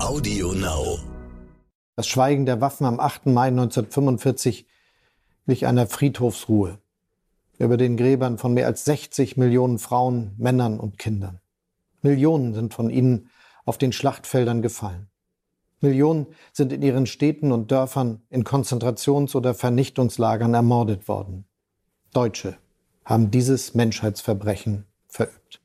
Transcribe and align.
Audio 0.00 0.52
Now. 0.52 1.00
Das 1.96 2.06
Schweigen 2.06 2.46
der 2.46 2.60
Waffen 2.60 2.86
am 2.86 3.00
8. 3.00 3.26
Mai 3.26 3.48
1945 3.48 4.64
glich 5.46 5.66
einer 5.66 5.88
Friedhofsruhe 5.88 6.78
über 7.58 7.76
den 7.76 7.96
Gräbern 7.96 8.38
von 8.38 8.54
mehr 8.54 8.66
als 8.66 8.84
60 8.84 9.36
Millionen 9.36 9.80
Frauen, 9.80 10.34
Männern 10.38 10.78
und 10.78 10.98
Kindern. 10.98 11.40
Millionen 12.00 12.54
sind 12.54 12.74
von 12.74 12.90
ihnen 12.90 13.28
auf 13.64 13.76
den 13.76 13.90
Schlachtfeldern 13.90 14.62
gefallen. 14.62 15.08
Millionen 15.80 16.28
sind 16.52 16.72
in 16.72 16.82
ihren 16.82 17.06
Städten 17.06 17.50
und 17.50 17.72
Dörfern 17.72 18.22
in 18.30 18.44
Konzentrations- 18.44 19.34
oder 19.34 19.52
Vernichtungslagern 19.52 20.54
ermordet 20.54 21.08
worden. 21.08 21.44
Deutsche 22.12 22.56
haben 23.04 23.32
dieses 23.32 23.74
Menschheitsverbrechen 23.74 24.84
verübt. 25.08 25.60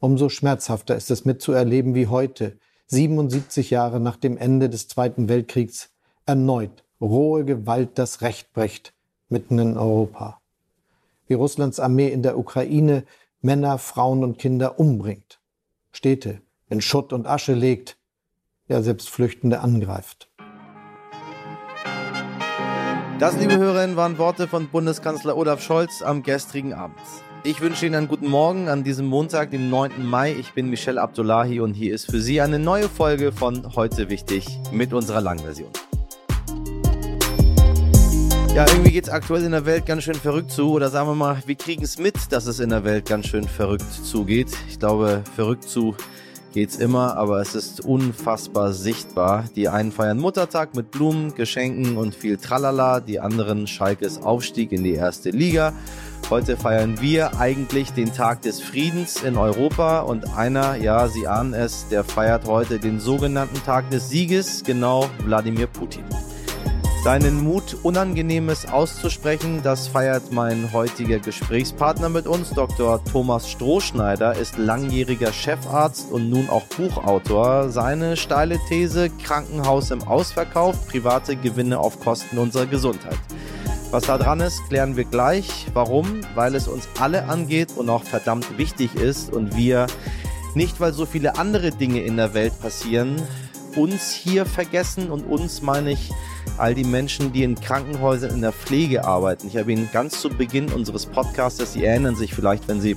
Umso 0.00 0.28
schmerzhafter 0.28 0.96
ist 0.96 1.10
es 1.10 1.24
mitzuerleben, 1.24 1.94
wie 1.94 2.08
heute, 2.08 2.58
77 2.94 3.70
Jahre 3.70 3.98
nach 3.98 4.16
dem 4.16 4.36
Ende 4.36 4.70
des 4.70 4.86
Zweiten 4.86 5.28
Weltkriegs, 5.28 5.90
erneut 6.26 6.84
rohe 7.00 7.44
Gewalt 7.44 7.98
das 7.98 8.22
Recht 8.22 8.52
bricht, 8.52 8.94
mitten 9.28 9.58
in 9.58 9.76
Europa. 9.76 10.40
Wie 11.26 11.34
Russlands 11.34 11.80
Armee 11.80 12.08
in 12.08 12.22
der 12.22 12.38
Ukraine 12.38 13.04
Männer, 13.40 13.78
Frauen 13.78 14.22
und 14.22 14.38
Kinder 14.38 14.78
umbringt, 14.78 15.40
Städte 15.90 16.40
in 16.70 16.80
Schutt 16.80 17.12
und 17.12 17.26
Asche 17.26 17.54
legt, 17.54 17.98
ja 18.68 18.80
selbst 18.80 19.10
Flüchtende 19.10 19.60
angreift. 19.60 20.30
Das, 23.18 23.36
liebe 23.36 23.58
Hörerinnen, 23.58 23.96
waren 23.96 24.18
Worte 24.18 24.46
von 24.46 24.68
Bundeskanzler 24.68 25.36
Olaf 25.36 25.60
Scholz 25.60 26.00
am 26.00 26.22
gestrigen 26.22 26.72
Abend. 26.72 26.98
Ich 27.46 27.60
wünsche 27.60 27.84
Ihnen 27.84 27.94
einen 27.94 28.08
guten 28.08 28.30
Morgen 28.30 28.70
an 28.70 28.84
diesem 28.84 29.04
Montag, 29.04 29.50
dem 29.50 29.68
9. 29.68 30.02
Mai. 30.02 30.32
Ich 30.32 30.54
bin 30.54 30.70
Michelle 30.70 30.98
Abdullahi 30.98 31.60
und 31.60 31.74
hier 31.74 31.94
ist 31.94 32.10
für 32.10 32.18
Sie 32.18 32.40
eine 32.40 32.58
neue 32.58 32.88
Folge 32.88 33.32
von 33.32 33.76
Heute 33.76 34.08
Wichtig 34.08 34.46
mit 34.72 34.94
unserer 34.94 35.20
Langversion. 35.20 35.68
Ja, 38.54 38.64
irgendwie 38.66 38.92
geht 38.92 39.04
es 39.04 39.10
aktuell 39.10 39.44
in 39.44 39.50
der 39.50 39.66
Welt 39.66 39.84
ganz 39.84 40.04
schön 40.04 40.14
verrückt 40.14 40.52
zu. 40.52 40.72
Oder 40.72 40.88
sagen 40.88 41.06
wir 41.06 41.14
mal, 41.14 41.36
wir 41.44 41.54
kriegen 41.54 41.84
es 41.84 41.98
mit, 41.98 42.14
dass 42.30 42.46
es 42.46 42.60
in 42.60 42.70
der 42.70 42.82
Welt 42.82 43.04
ganz 43.06 43.26
schön 43.26 43.46
verrückt 43.46 43.92
zugeht. 43.92 44.48
Ich 44.70 44.78
glaube, 44.78 45.22
verrückt 45.36 45.64
zu 45.64 45.94
geht's 46.54 46.76
immer, 46.76 47.16
aber 47.16 47.40
es 47.40 47.54
ist 47.54 47.80
unfassbar 47.80 48.72
sichtbar. 48.72 49.44
Die 49.54 49.68
einen 49.68 49.92
feiern 49.92 50.18
Muttertag 50.18 50.74
mit 50.74 50.92
Blumen, 50.92 51.34
Geschenken 51.34 51.98
und 51.98 52.14
viel 52.14 52.38
Tralala, 52.38 53.00
die 53.00 53.20
anderen 53.20 53.66
Schalkes 53.66 54.22
Aufstieg 54.22 54.72
in 54.72 54.84
die 54.84 54.94
erste 54.94 55.30
Liga. 55.30 55.74
Heute 56.30 56.56
feiern 56.56 57.00
wir 57.00 57.38
eigentlich 57.38 57.92
den 57.92 58.12
Tag 58.12 58.42
des 58.42 58.60
Friedens 58.60 59.22
in 59.22 59.36
Europa 59.36 60.00
und 60.00 60.34
einer, 60.34 60.76
ja, 60.76 61.06
Sie 61.06 61.28
ahnen 61.28 61.52
es, 61.52 61.86
der 61.88 62.02
feiert 62.02 62.46
heute 62.46 62.78
den 62.78 62.98
sogenannten 62.98 63.62
Tag 63.62 63.90
des 63.90 64.08
Sieges, 64.08 64.64
genau 64.64 65.10
Wladimir 65.24 65.66
Putin. 65.66 66.04
Seinen 67.04 67.44
Mut, 67.44 67.76
Unangenehmes 67.82 68.64
auszusprechen, 68.64 69.60
das 69.62 69.88
feiert 69.88 70.32
mein 70.32 70.72
heutiger 70.72 71.18
Gesprächspartner 71.18 72.08
mit 72.08 72.26
uns. 72.26 72.48
Dr. 72.48 73.04
Thomas 73.04 73.50
Strohschneider 73.50 74.34
ist 74.34 74.56
langjähriger 74.56 75.30
Chefarzt 75.30 76.10
und 76.10 76.30
nun 76.30 76.48
auch 76.48 76.64
Buchautor. 76.64 77.68
Seine 77.68 78.16
steile 78.16 78.58
These, 78.70 79.10
Krankenhaus 79.22 79.90
im 79.90 80.02
Ausverkauf, 80.02 80.88
private 80.88 81.36
Gewinne 81.36 81.78
auf 81.78 82.00
Kosten 82.00 82.38
unserer 82.38 82.64
Gesundheit. 82.64 83.18
Was 83.90 84.04
da 84.04 84.16
dran 84.16 84.40
ist, 84.40 84.66
klären 84.70 84.96
wir 84.96 85.04
gleich. 85.04 85.66
Warum? 85.74 86.22
Weil 86.34 86.54
es 86.54 86.68
uns 86.68 86.88
alle 86.98 87.28
angeht 87.28 87.76
und 87.76 87.90
auch 87.90 88.04
verdammt 88.04 88.56
wichtig 88.56 88.94
ist 88.94 89.30
und 89.30 89.58
wir 89.58 89.88
nicht, 90.54 90.80
weil 90.80 90.94
so 90.94 91.04
viele 91.04 91.36
andere 91.36 91.70
Dinge 91.70 92.00
in 92.00 92.16
der 92.16 92.32
Welt 92.32 92.58
passieren, 92.62 93.20
uns 93.76 94.12
hier 94.12 94.46
vergessen 94.46 95.10
und 95.10 95.24
uns 95.24 95.62
meine 95.62 95.92
ich 95.92 96.12
all 96.58 96.74
die 96.74 96.84
Menschen, 96.84 97.32
die 97.32 97.42
in 97.42 97.54
Krankenhäusern 97.54 98.30
in 98.30 98.40
der 98.40 98.52
Pflege 98.52 99.04
arbeiten. 99.04 99.46
Ich 99.46 99.56
habe 99.56 99.72
Ihnen 99.72 99.88
ganz 99.92 100.20
zu 100.20 100.28
Beginn 100.28 100.72
unseres 100.72 101.06
Podcasts, 101.06 101.72
Sie 101.72 101.84
erinnern 101.84 102.16
sich 102.16 102.34
vielleicht, 102.34 102.68
wenn 102.68 102.80
Sie 102.80 102.96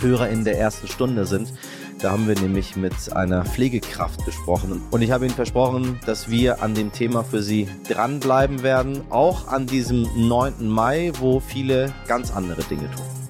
Hörer 0.00 0.28
in 0.28 0.44
der 0.44 0.58
ersten 0.58 0.88
Stunde 0.88 1.26
sind, 1.26 1.52
da 2.00 2.10
haben 2.10 2.26
wir 2.26 2.34
nämlich 2.34 2.74
mit 2.74 3.12
einer 3.14 3.44
Pflegekraft 3.44 4.24
gesprochen. 4.24 4.82
Und 4.90 5.02
ich 5.02 5.12
habe 5.12 5.24
Ihnen 5.24 5.34
versprochen, 5.34 6.00
dass 6.04 6.28
wir 6.28 6.60
an 6.60 6.74
dem 6.74 6.90
Thema 6.90 7.22
für 7.22 7.42
Sie 7.42 7.68
dranbleiben 7.88 8.64
werden, 8.64 9.02
auch 9.10 9.46
an 9.46 9.66
diesem 9.68 10.08
9. 10.16 10.66
Mai, 10.66 11.12
wo 11.20 11.38
viele 11.38 11.94
ganz 12.08 12.32
andere 12.32 12.62
Dinge 12.64 12.90
tun. 12.90 13.21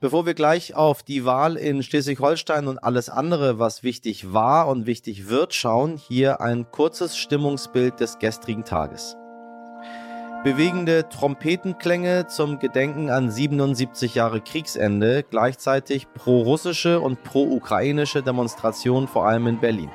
Bevor 0.00 0.26
wir 0.26 0.34
gleich 0.34 0.76
auf 0.76 1.02
die 1.02 1.24
Wahl 1.24 1.56
in 1.56 1.82
Schleswig-Holstein 1.82 2.68
und 2.68 2.78
alles 2.78 3.08
andere, 3.08 3.58
was 3.58 3.82
wichtig 3.82 4.32
war 4.32 4.68
und 4.68 4.86
wichtig 4.86 5.28
wird, 5.28 5.54
schauen, 5.54 5.96
hier 5.96 6.40
ein 6.40 6.70
kurzes 6.70 7.18
Stimmungsbild 7.18 7.98
des 7.98 8.20
gestrigen 8.20 8.64
Tages. 8.64 9.16
Bewegende 10.44 11.08
Trompetenklänge 11.08 12.28
zum 12.28 12.60
Gedenken 12.60 13.10
an 13.10 13.28
77 13.28 14.14
Jahre 14.14 14.40
Kriegsende, 14.40 15.24
gleichzeitig 15.28 16.06
pro-russische 16.14 17.00
und 17.00 17.24
pro-ukrainische 17.24 18.22
Demonstrationen 18.22 19.08
vor 19.08 19.26
allem 19.26 19.48
in 19.48 19.58
Berlin. 19.58 19.90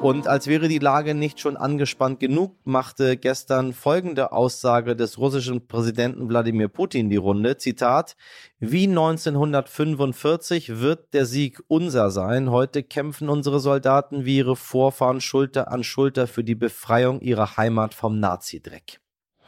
Und 0.00 0.28
als 0.28 0.46
wäre 0.46 0.68
die 0.68 0.78
Lage 0.78 1.12
nicht 1.12 1.40
schon 1.40 1.56
angespannt 1.56 2.20
genug, 2.20 2.54
machte 2.64 3.16
gestern 3.16 3.72
folgende 3.72 4.30
Aussage 4.30 4.94
des 4.94 5.18
russischen 5.18 5.66
Präsidenten 5.66 6.28
Wladimir 6.28 6.68
Putin 6.68 7.10
die 7.10 7.16
Runde. 7.16 7.56
Zitat, 7.56 8.16
wie 8.60 8.86
1945 8.86 10.78
wird 10.78 11.12
der 11.14 11.26
Sieg 11.26 11.60
unser 11.66 12.12
sein. 12.12 12.52
Heute 12.52 12.84
kämpfen 12.84 13.28
unsere 13.28 13.58
Soldaten 13.58 14.24
wie 14.24 14.36
ihre 14.36 14.54
Vorfahren 14.54 15.20
Schulter 15.20 15.72
an 15.72 15.82
Schulter 15.82 16.28
für 16.28 16.44
die 16.44 16.54
Befreiung 16.54 17.20
ihrer 17.20 17.56
Heimat 17.56 17.92
vom 17.92 18.20
Nazidreck. 18.20 19.00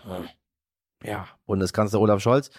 Hm. 0.02 0.28
Ja, 1.04 1.28
Bundeskanzler 1.46 2.00
Olaf 2.00 2.20
Scholz 2.20 2.50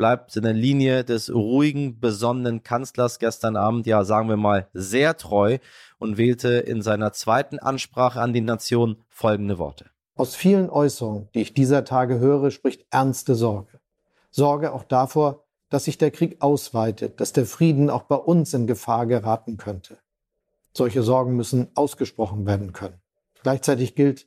bleibt 0.00 0.34
in 0.34 0.44
der 0.44 0.54
Linie 0.54 1.04
des 1.04 1.30
ruhigen, 1.30 2.00
besonnenen 2.00 2.62
Kanzlers 2.62 3.18
gestern 3.18 3.54
Abend, 3.54 3.86
ja, 3.86 4.02
sagen 4.02 4.30
wir 4.30 4.38
mal, 4.38 4.66
sehr 4.72 5.18
treu 5.18 5.58
und 5.98 6.16
wählte 6.16 6.54
in 6.54 6.80
seiner 6.80 7.12
zweiten 7.12 7.58
Ansprache 7.58 8.18
an 8.18 8.32
die 8.32 8.40
Nation 8.40 8.96
folgende 9.10 9.58
Worte. 9.58 9.90
Aus 10.16 10.34
vielen 10.34 10.70
Äußerungen, 10.70 11.28
die 11.34 11.42
ich 11.42 11.52
dieser 11.52 11.84
Tage 11.84 12.18
höre, 12.18 12.50
spricht 12.50 12.86
ernste 12.90 13.34
Sorge. 13.34 13.78
Sorge 14.30 14.72
auch 14.72 14.84
davor, 14.84 15.44
dass 15.68 15.84
sich 15.84 15.98
der 15.98 16.10
Krieg 16.10 16.40
ausweitet, 16.40 17.20
dass 17.20 17.34
der 17.34 17.44
Frieden 17.44 17.90
auch 17.90 18.04
bei 18.04 18.16
uns 18.16 18.54
in 18.54 18.66
Gefahr 18.66 19.04
geraten 19.04 19.58
könnte. 19.58 19.98
Solche 20.72 21.02
Sorgen 21.02 21.36
müssen 21.36 21.68
ausgesprochen 21.74 22.46
werden 22.46 22.72
können. 22.72 23.02
Gleichzeitig 23.42 23.96
gilt, 23.96 24.26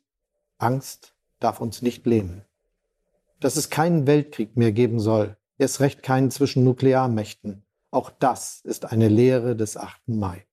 Angst 0.60 1.16
darf 1.40 1.60
uns 1.60 1.82
nicht 1.82 2.06
lähmen. 2.06 2.44
Dass 3.40 3.56
es 3.56 3.72
keinen 3.72 4.06
Weltkrieg 4.06 4.56
mehr 4.56 4.72
geben 4.72 5.00
soll, 5.00 5.36
erst 5.58 5.80
recht 5.80 6.04
keinen 6.04 6.32
zwischen 6.32 6.64
Nuklearmächten. 6.64 7.64
Auch 7.92 8.10
das 8.10 8.62
ist 8.64 8.92
eine 8.92 9.08
Lehre 9.08 9.56
des 9.56 9.78
8. 9.78 10.08
Mai. 10.08 10.46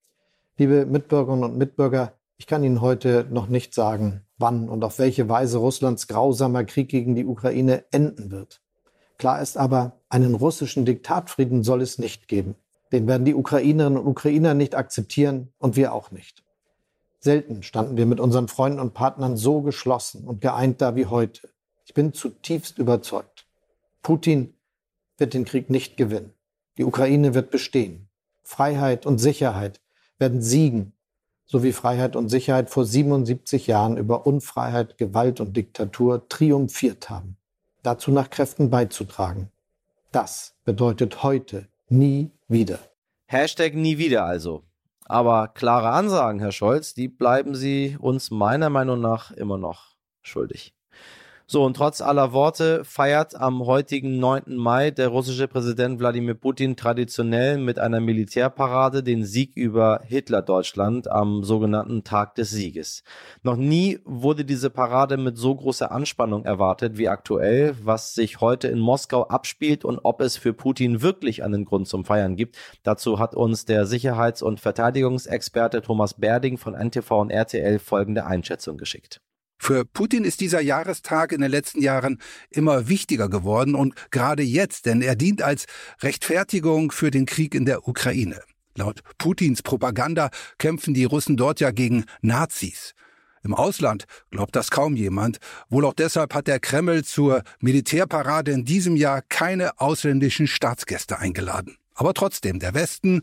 Liebe 0.57 0.85
Mitbürgerinnen 0.85 1.43
und 1.43 1.57
Mitbürger, 1.57 2.13
ich 2.37 2.47
kann 2.47 2.63
Ihnen 2.63 2.81
heute 2.81 3.27
noch 3.29 3.47
nicht 3.47 3.73
sagen, 3.73 4.25
wann 4.37 4.69
und 4.69 4.83
auf 4.83 4.99
welche 4.99 5.29
Weise 5.29 5.57
Russlands 5.57 6.07
grausamer 6.07 6.63
Krieg 6.63 6.89
gegen 6.89 7.15
die 7.15 7.25
Ukraine 7.25 7.85
enden 7.91 8.31
wird. 8.31 8.61
Klar 9.17 9.41
ist 9.41 9.57
aber, 9.57 9.99
einen 10.09 10.35
russischen 10.35 10.85
Diktatfrieden 10.85 11.63
soll 11.63 11.81
es 11.81 11.99
nicht 11.99 12.27
geben. 12.27 12.55
Den 12.91 13.07
werden 13.07 13.25
die 13.25 13.35
Ukrainerinnen 13.35 13.99
und 13.99 14.07
Ukrainer 14.07 14.53
nicht 14.53 14.75
akzeptieren 14.75 15.53
und 15.59 15.75
wir 15.75 15.93
auch 15.93 16.11
nicht. 16.11 16.43
Selten 17.19 17.61
standen 17.61 17.97
wir 17.97 18.07
mit 18.07 18.19
unseren 18.19 18.47
Freunden 18.47 18.79
und 18.79 18.95
Partnern 18.95 19.37
so 19.37 19.61
geschlossen 19.61 20.27
und 20.27 20.41
geeint 20.41 20.81
da 20.81 20.95
wie 20.95 21.05
heute. 21.05 21.49
Ich 21.85 21.93
bin 21.93 22.13
zutiefst 22.13 22.79
überzeugt. 22.79 23.45
Putin 24.01 24.55
wird 25.21 25.33
den 25.33 25.45
Krieg 25.45 25.69
nicht 25.69 25.95
gewinnen. 25.95 26.33
Die 26.77 26.83
Ukraine 26.83 27.33
wird 27.33 27.51
bestehen. 27.51 28.09
Freiheit 28.43 29.05
und 29.05 29.19
Sicherheit 29.19 29.79
werden 30.17 30.41
siegen, 30.41 30.91
so 31.45 31.63
wie 31.63 31.71
Freiheit 31.71 32.15
und 32.15 32.29
Sicherheit 32.29 32.69
vor 32.69 32.85
77 32.85 33.67
Jahren 33.67 33.97
über 33.97 34.25
Unfreiheit, 34.25 34.97
Gewalt 34.97 35.39
und 35.39 35.55
Diktatur 35.55 36.27
triumphiert 36.27 37.09
haben. 37.09 37.37
Dazu 37.83 38.11
nach 38.11 38.29
Kräften 38.29 38.69
beizutragen. 38.69 39.49
Das 40.11 40.55
bedeutet 40.65 41.23
heute 41.23 41.67
nie 41.87 42.31
wieder. 42.47 42.79
Hashtag 43.27 43.75
nie 43.75 43.97
wieder 43.97 44.25
also. 44.25 44.63
Aber 45.05 45.47
klare 45.49 45.89
Ansagen, 45.89 46.39
Herr 46.39 46.51
Scholz, 46.51 46.93
die 46.93 47.07
bleiben 47.07 47.55
Sie 47.55 47.97
uns 47.99 48.31
meiner 48.31 48.69
Meinung 48.69 49.01
nach 49.01 49.31
immer 49.31 49.57
noch 49.57 49.95
schuldig. 50.21 50.73
So, 51.51 51.65
und 51.65 51.75
trotz 51.75 51.99
aller 51.99 52.31
Worte 52.31 52.85
feiert 52.85 53.35
am 53.35 53.65
heutigen 53.65 54.19
9. 54.19 54.55
Mai 54.55 54.89
der 54.89 55.09
russische 55.09 55.49
Präsident 55.49 55.99
Wladimir 55.99 56.33
Putin 56.33 56.77
traditionell 56.77 57.57
mit 57.57 57.77
einer 57.77 57.99
Militärparade 57.99 59.03
den 59.03 59.25
Sieg 59.25 59.57
über 59.57 59.99
Hitler-Deutschland 60.05 61.11
am 61.11 61.43
sogenannten 61.43 62.05
Tag 62.05 62.35
des 62.35 62.51
Sieges. 62.51 63.03
Noch 63.43 63.57
nie 63.57 63.99
wurde 64.05 64.45
diese 64.45 64.69
Parade 64.69 65.17
mit 65.17 65.37
so 65.37 65.53
großer 65.53 65.91
Anspannung 65.91 66.45
erwartet 66.45 66.97
wie 66.97 67.09
aktuell, 67.09 67.75
was 67.83 68.13
sich 68.13 68.39
heute 68.39 68.69
in 68.69 68.79
Moskau 68.79 69.23
abspielt 69.27 69.83
und 69.83 69.99
ob 70.03 70.21
es 70.21 70.37
für 70.37 70.53
Putin 70.53 71.01
wirklich 71.01 71.43
einen 71.43 71.65
Grund 71.65 71.85
zum 71.89 72.05
Feiern 72.05 72.37
gibt. 72.37 72.55
Dazu 72.83 73.19
hat 73.19 73.35
uns 73.35 73.65
der 73.65 73.85
Sicherheits- 73.85 74.41
und 74.41 74.61
Verteidigungsexperte 74.61 75.81
Thomas 75.81 76.13
Berding 76.13 76.57
von 76.57 76.75
NTV 76.75 77.11
und 77.19 77.29
RTL 77.29 77.77
folgende 77.79 78.25
Einschätzung 78.25 78.77
geschickt. 78.77 79.19
Für 79.63 79.85
Putin 79.85 80.23
ist 80.23 80.41
dieser 80.41 80.59
Jahrestag 80.59 81.31
in 81.31 81.39
den 81.39 81.51
letzten 81.51 81.83
Jahren 81.83 82.17
immer 82.49 82.89
wichtiger 82.89 83.29
geworden 83.29 83.75
und 83.75 83.93
gerade 84.09 84.41
jetzt, 84.41 84.87
denn 84.87 85.03
er 85.03 85.15
dient 85.15 85.43
als 85.43 85.65
Rechtfertigung 86.01 86.91
für 86.91 87.11
den 87.11 87.27
Krieg 87.27 87.53
in 87.53 87.65
der 87.65 87.87
Ukraine. 87.87 88.41
Laut 88.75 89.01
Putins 89.19 89.61
Propaganda 89.61 90.31
kämpfen 90.57 90.95
die 90.95 91.03
Russen 91.03 91.37
dort 91.37 91.59
ja 91.59 91.69
gegen 91.69 92.05
Nazis. 92.21 92.95
Im 93.43 93.53
Ausland 93.53 94.05
glaubt 94.31 94.55
das 94.55 94.71
kaum 94.71 94.95
jemand. 94.95 95.37
Wohl 95.69 95.85
auch 95.85 95.93
deshalb 95.93 96.33
hat 96.33 96.47
der 96.47 96.59
Kreml 96.59 97.03
zur 97.03 97.43
Militärparade 97.59 98.51
in 98.51 98.65
diesem 98.65 98.95
Jahr 98.95 99.21
keine 99.29 99.79
ausländischen 99.79 100.47
Staatsgäste 100.47 101.19
eingeladen. 101.19 101.77
Aber 101.93 102.15
trotzdem, 102.15 102.57
der 102.57 102.73
Westen, 102.73 103.21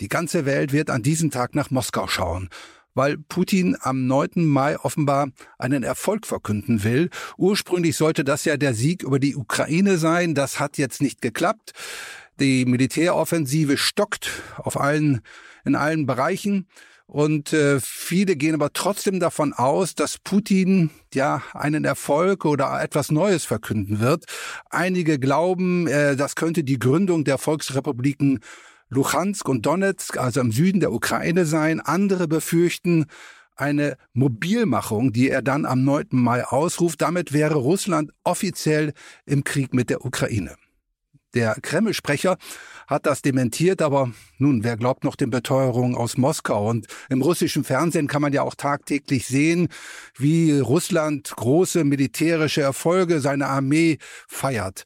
die 0.00 0.08
ganze 0.08 0.46
Welt 0.46 0.72
wird 0.72 0.88
an 0.88 1.02
diesem 1.02 1.30
Tag 1.30 1.54
nach 1.54 1.70
Moskau 1.70 2.06
schauen 2.06 2.48
weil 2.94 3.18
Putin 3.18 3.76
am 3.80 4.06
9. 4.06 4.44
Mai 4.44 4.78
offenbar 4.78 5.28
einen 5.58 5.82
Erfolg 5.82 6.26
verkünden 6.26 6.84
will. 6.84 7.10
Ursprünglich 7.36 7.96
sollte 7.96 8.24
das 8.24 8.44
ja 8.44 8.56
der 8.56 8.74
Sieg 8.74 9.02
über 9.02 9.18
die 9.18 9.36
Ukraine 9.36 9.98
sein. 9.98 10.34
Das 10.34 10.60
hat 10.60 10.78
jetzt 10.78 11.02
nicht 11.02 11.20
geklappt. 11.20 11.72
Die 12.40 12.64
Militäroffensive 12.64 13.76
stockt 13.76 14.30
auf 14.56 14.80
allen, 14.80 15.20
in 15.64 15.76
allen 15.76 16.06
Bereichen. 16.06 16.66
Und 17.06 17.52
äh, 17.52 17.80
viele 17.80 18.34
gehen 18.34 18.54
aber 18.54 18.72
trotzdem 18.72 19.20
davon 19.20 19.52
aus, 19.52 19.94
dass 19.94 20.18
Putin 20.18 20.90
ja 21.12 21.42
einen 21.52 21.84
Erfolg 21.84 22.46
oder 22.46 22.82
etwas 22.82 23.10
Neues 23.10 23.44
verkünden 23.44 24.00
wird. 24.00 24.24
Einige 24.70 25.18
glauben, 25.18 25.86
äh, 25.86 26.16
das 26.16 26.34
könnte 26.34 26.64
die 26.64 26.78
Gründung 26.78 27.24
der 27.24 27.36
Volksrepubliken 27.36 28.40
Luhansk 28.88 29.48
und 29.48 29.66
Donetsk, 29.66 30.18
also 30.18 30.40
im 30.40 30.52
Süden 30.52 30.80
der 30.80 30.92
Ukraine 30.92 31.46
sein. 31.46 31.80
Andere 31.80 32.28
befürchten 32.28 33.06
eine 33.56 33.96
Mobilmachung, 34.12 35.12
die 35.12 35.30
er 35.30 35.42
dann 35.42 35.64
am 35.64 35.84
9. 35.84 36.08
Mai 36.10 36.44
ausruft. 36.44 37.00
Damit 37.02 37.32
wäre 37.32 37.54
Russland 37.54 38.12
offiziell 38.24 38.92
im 39.26 39.44
Krieg 39.44 39.74
mit 39.74 39.90
der 39.90 40.04
Ukraine. 40.04 40.56
Der 41.34 41.56
Kreml-Sprecher 41.60 42.36
hat 42.86 43.06
das 43.06 43.22
dementiert, 43.22 43.82
aber 43.82 44.12
nun, 44.38 44.62
wer 44.62 44.76
glaubt 44.76 45.04
noch 45.04 45.16
den 45.16 45.30
Beteuerungen 45.30 45.96
aus 45.96 46.16
Moskau? 46.16 46.68
Und 46.68 46.86
im 47.08 47.22
russischen 47.22 47.64
Fernsehen 47.64 48.06
kann 48.06 48.22
man 48.22 48.32
ja 48.32 48.42
auch 48.42 48.54
tagtäglich 48.54 49.26
sehen, 49.26 49.68
wie 50.16 50.58
Russland 50.58 51.34
große 51.34 51.82
militärische 51.84 52.60
Erfolge 52.60 53.20
seiner 53.20 53.48
Armee 53.48 53.98
feiert. 54.28 54.84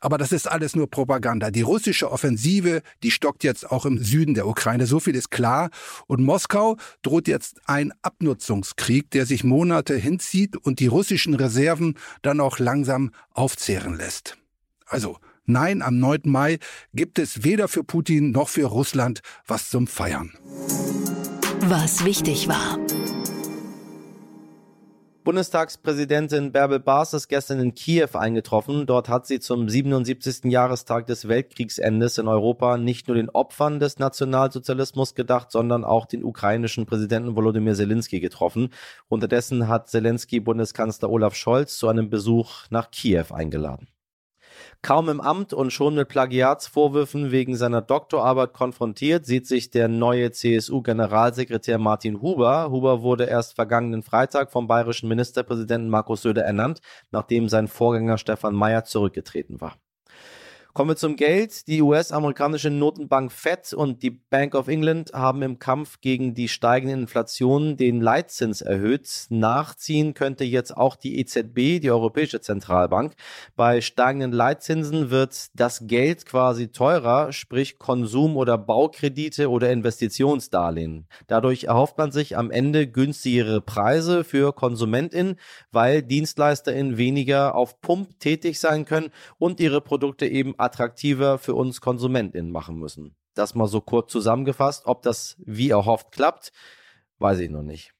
Aber 0.00 0.18
das 0.18 0.32
ist 0.32 0.50
alles 0.50 0.76
nur 0.76 0.88
Propaganda. 0.90 1.50
Die 1.50 1.62
russische 1.62 2.10
Offensive, 2.10 2.82
die 3.02 3.10
stockt 3.10 3.44
jetzt 3.44 3.70
auch 3.70 3.84
im 3.84 3.98
Süden 3.98 4.34
der 4.34 4.46
Ukraine. 4.46 4.86
So 4.86 5.00
viel 5.00 5.14
ist 5.14 5.30
klar. 5.30 5.70
Und 6.06 6.22
Moskau 6.22 6.76
droht 7.02 7.28
jetzt 7.28 7.60
ein 7.66 7.92
Abnutzungskrieg, 8.02 9.10
der 9.10 9.26
sich 9.26 9.44
Monate 9.44 9.96
hinzieht 9.96 10.56
und 10.56 10.80
die 10.80 10.86
russischen 10.86 11.34
Reserven 11.34 11.94
dann 12.22 12.40
auch 12.40 12.58
langsam 12.58 13.10
aufzehren 13.30 13.96
lässt. 13.96 14.36
Also, 14.86 15.18
nein, 15.44 15.82
am 15.82 15.98
9. 15.98 16.22
Mai 16.24 16.58
gibt 16.94 17.18
es 17.18 17.44
weder 17.44 17.68
für 17.68 17.84
Putin 17.84 18.30
noch 18.30 18.48
für 18.48 18.66
Russland 18.66 19.20
was 19.46 19.70
zum 19.70 19.86
Feiern. 19.86 20.32
Was 21.60 22.04
wichtig 22.04 22.48
war. 22.48 22.78
Bundestagspräsidentin 25.28 26.52
Bärbel 26.52 26.80
Baas 26.80 27.12
ist 27.12 27.28
gestern 27.28 27.60
in 27.60 27.74
Kiew 27.74 28.08
eingetroffen. 28.14 28.86
Dort 28.86 29.10
hat 29.10 29.26
sie 29.26 29.40
zum 29.40 29.68
77. 29.68 30.50
Jahrestag 30.50 31.04
des 31.04 31.28
Weltkriegsendes 31.28 32.16
in 32.16 32.28
Europa 32.28 32.78
nicht 32.78 33.08
nur 33.08 33.16
den 33.18 33.28
Opfern 33.28 33.78
des 33.78 33.98
Nationalsozialismus 33.98 35.14
gedacht, 35.14 35.52
sondern 35.52 35.84
auch 35.84 36.06
den 36.06 36.24
ukrainischen 36.24 36.86
Präsidenten 36.86 37.36
Volodymyr 37.36 37.74
Zelensky 37.74 38.20
getroffen. 38.20 38.70
Unterdessen 39.08 39.68
hat 39.68 39.90
Zelensky 39.90 40.40
Bundeskanzler 40.40 41.10
Olaf 41.10 41.34
Scholz 41.34 41.76
zu 41.76 41.88
einem 41.88 42.08
Besuch 42.08 42.64
nach 42.70 42.90
Kiew 42.90 43.26
eingeladen. 43.30 43.88
Kaum 44.80 45.08
im 45.08 45.20
Amt 45.20 45.52
und 45.52 45.72
schon 45.72 45.96
mit 45.96 46.08
Plagiatsvorwürfen 46.08 47.32
wegen 47.32 47.56
seiner 47.56 47.82
Doktorarbeit 47.82 48.52
konfrontiert, 48.52 49.26
sieht 49.26 49.46
sich 49.48 49.70
der 49.70 49.88
neue 49.88 50.30
CSU-Generalsekretär 50.30 51.78
Martin 51.78 52.22
Huber. 52.22 52.70
Huber 52.70 53.02
wurde 53.02 53.24
erst 53.24 53.54
vergangenen 53.54 54.04
Freitag 54.04 54.52
vom 54.52 54.68
bayerischen 54.68 55.08
Ministerpräsidenten 55.08 55.90
Markus 55.90 56.22
Söder 56.22 56.44
ernannt, 56.44 56.80
nachdem 57.10 57.48
sein 57.48 57.66
Vorgänger 57.66 58.18
Stefan 58.18 58.54
Mayer 58.54 58.84
zurückgetreten 58.84 59.60
war. 59.60 59.78
Kommen 60.78 60.92
wir 60.92 60.96
zum 60.96 61.16
Geld. 61.16 61.66
Die 61.66 61.82
US-amerikanische 61.82 62.70
Notenbank 62.70 63.32
Fed 63.32 63.72
und 63.72 64.00
die 64.04 64.10
Bank 64.10 64.54
of 64.54 64.68
England 64.68 65.10
haben 65.12 65.42
im 65.42 65.58
Kampf 65.58 66.00
gegen 66.00 66.34
die 66.34 66.46
steigende 66.46 66.94
Inflation 66.94 67.76
den 67.76 68.00
Leitzins 68.00 68.60
erhöht. 68.60 69.26
Nachziehen 69.28 70.14
könnte 70.14 70.44
jetzt 70.44 70.76
auch 70.76 70.94
die 70.94 71.18
EZB, 71.18 71.80
die 71.80 71.90
Europäische 71.90 72.40
Zentralbank. 72.40 73.14
Bei 73.56 73.80
steigenden 73.80 74.30
Leitzinsen 74.30 75.10
wird 75.10 75.48
das 75.54 75.88
Geld 75.88 76.26
quasi 76.26 76.68
teurer, 76.68 77.32
sprich 77.32 77.80
Konsum- 77.80 78.36
oder 78.36 78.56
Baukredite 78.56 79.50
oder 79.50 79.72
Investitionsdarlehen. 79.72 81.08
Dadurch 81.26 81.64
erhofft 81.64 81.98
man 81.98 82.12
sich 82.12 82.36
am 82.36 82.52
Ende 82.52 82.86
günstigere 82.86 83.60
Preise 83.60 84.22
für 84.22 84.52
KonsumentInnen, 84.52 85.40
weil 85.72 86.04
DienstleisterInnen 86.04 86.98
weniger 86.98 87.56
auf 87.56 87.80
Pump 87.80 88.20
tätig 88.20 88.60
sein 88.60 88.84
können 88.84 89.10
und 89.38 89.58
ihre 89.58 89.80
Produkte 89.80 90.24
eben 90.24 90.54
attraktiver 90.68 91.38
für 91.38 91.54
uns 91.54 91.80
KonsumentInnen 91.80 92.52
machen 92.52 92.78
müssen. 92.78 93.16
Das 93.34 93.54
mal 93.54 93.68
so 93.68 93.80
kurz 93.80 94.12
zusammengefasst. 94.12 94.86
Ob 94.86 95.02
das 95.02 95.36
wie 95.38 95.70
erhofft 95.70 96.12
klappt, 96.12 96.52
weiß 97.18 97.38
ich 97.40 97.50
noch 97.50 97.62
nicht. 97.62 97.92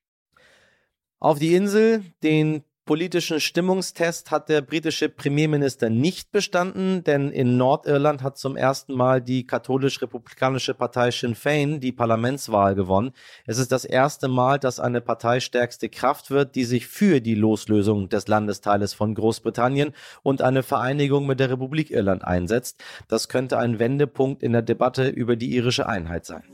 Auf 1.18 1.38
die 1.38 1.54
Insel, 1.54 2.04
den 2.22 2.64
politischen 2.88 3.38
Stimmungstest 3.38 4.30
hat 4.30 4.48
der 4.48 4.62
britische 4.62 5.10
Premierminister 5.10 5.90
nicht 5.90 6.32
bestanden, 6.32 7.04
denn 7.04 7.30
in 7.30 7.58
Nordirland 7.58 8.22
hat 8.22 8.38
zum 8.38 8.56
ersten 8.56 8.94
Mal 8.94 9.20
die 9.20 9.46
katholisch-republikanische 9.46 10.72
Partei 10.72 11.10
Sinn 11.10 11.34
Fein 11.34 11.80
die 11.80 11.92
Parlamentswahl 11.92 12.74
gewonnen. 12.74 13.12
Es 13.44 13.58
ist 13.58 13.72
das 13.72 13.84
erste 13.84 14.26
Mal, 14.26 14.58
dass 14.58 14.80
eine 14.80 15.02
Partei 15.02 15.40
stärkste 15.40 15.90
Kraft 15.90 16.30
wird, 16.30 16.54
die 16.54 16.64
sich 16.64 16.86
für 16.86 17.20
die 17.20 17.34
Loslösung 17.34 18.08
des 18.08 18.26
Landesteiles 18.26 18.94
von 18.94 19.14
Großbritannien 19.14 19.92
und 20.22 20.40
eine 20.40 20.62
Vereinigung 20.62 21.26
mit 21.26 21.40
der 21.40 21.50
Republik 21.50 21.90
Irland 21.90 22.24
einsetzt. 22.24 22.82
Das 23.06 23.28
könnte 23.28 23.58
ein 23.58 23.78
Wendepunkt 23.78 24.42
in 24.42 24.52
der 24.52 24.62
Debatte 24.62 25.08
über 25.08 25.36
die 25.36 25.54
irische 25.54 25.86
Einheit 25.86 26.24
sein. 26.24 26.44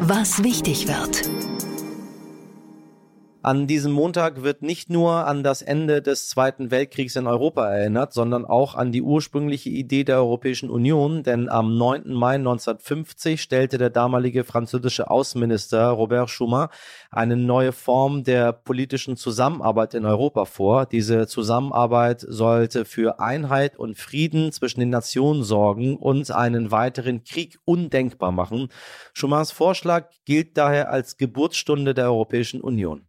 Was 0.00 0.44
wichtig 0.44 0.86
wird. 0.86 1.37
An 3.40 3.68
diesem 3.68 3.92
Montag 3.92 4.42
wird 4.42 4.62
nicht 4.62 4.90
nur 4.90 5.12
an 5.28 5.44
das 5.44 5.62
Ende 5.62 6.02
des 6.02 6.28
Zweiten 6.28 6.72
Weltkriegs 6.72 7.14
in 7.14 7.28
Europa 7.28 7.68
erinnert, 7.68 8.12
sondern 8.12 8.44
auch 8.44 8.74
an 8.74 8.90
die 8.90 9.00
ursprüngliche 9.00 9.70
Idee 9.70 10.02
der 10.02 10.16
Europäischen 10.16 10.70
Union, 10.70 11.22
denn 11.22 11.48
am 11.48 11.78
9. 11.78 12.12
Mai 12.12 12.34
1950 12.34 13.40
stellte 13.40 13.78
der 13.78 13.90
damalige 13.90 14.42
französische 14.42 15.08
Außenminister 15.08 15.86
Robert 15.90 16.30
Schumann 16.30 16.68
eine 17.12 17.36
neue 17.36 17.70
Form 17.70 18.24
der 18.24 18.52
politischen 18.52 19.16
Zusammenarbeit 19.16 19.94
in 19.94 20.04
Europa 20.04 20.44
vor. 20.44 20.86
Diese 20.86 21.28
Zusammenarbeit 21.28 22.26
sollte 22.28 22.84
für 22.84 23.20
Einheit 23.20 23.78
und 23.78 23.96
Frieden 23.96 24.50
zwischen 24.50 24.80
den 24.80 24.90
Nationen 24.90 25.44
sorgen 25.44 25.96
und 25.96 26.32
einen 26.32 26.72
weiteren 26.72 27.22
Krieg 27.22 27.56
undenkbar 27.64 28.32
machen. 28.32 28.68
Schumanns 29.12 29.52
Vorschlag 29.52 30.10
gilt 30.24 30.58
daher 30.58 30.90
als 30.90 31.18
Geburtsstunde 31.18 31.94
der 31.94 32.06
Europäischen 32.06 32.60
Union. 32.60 33.07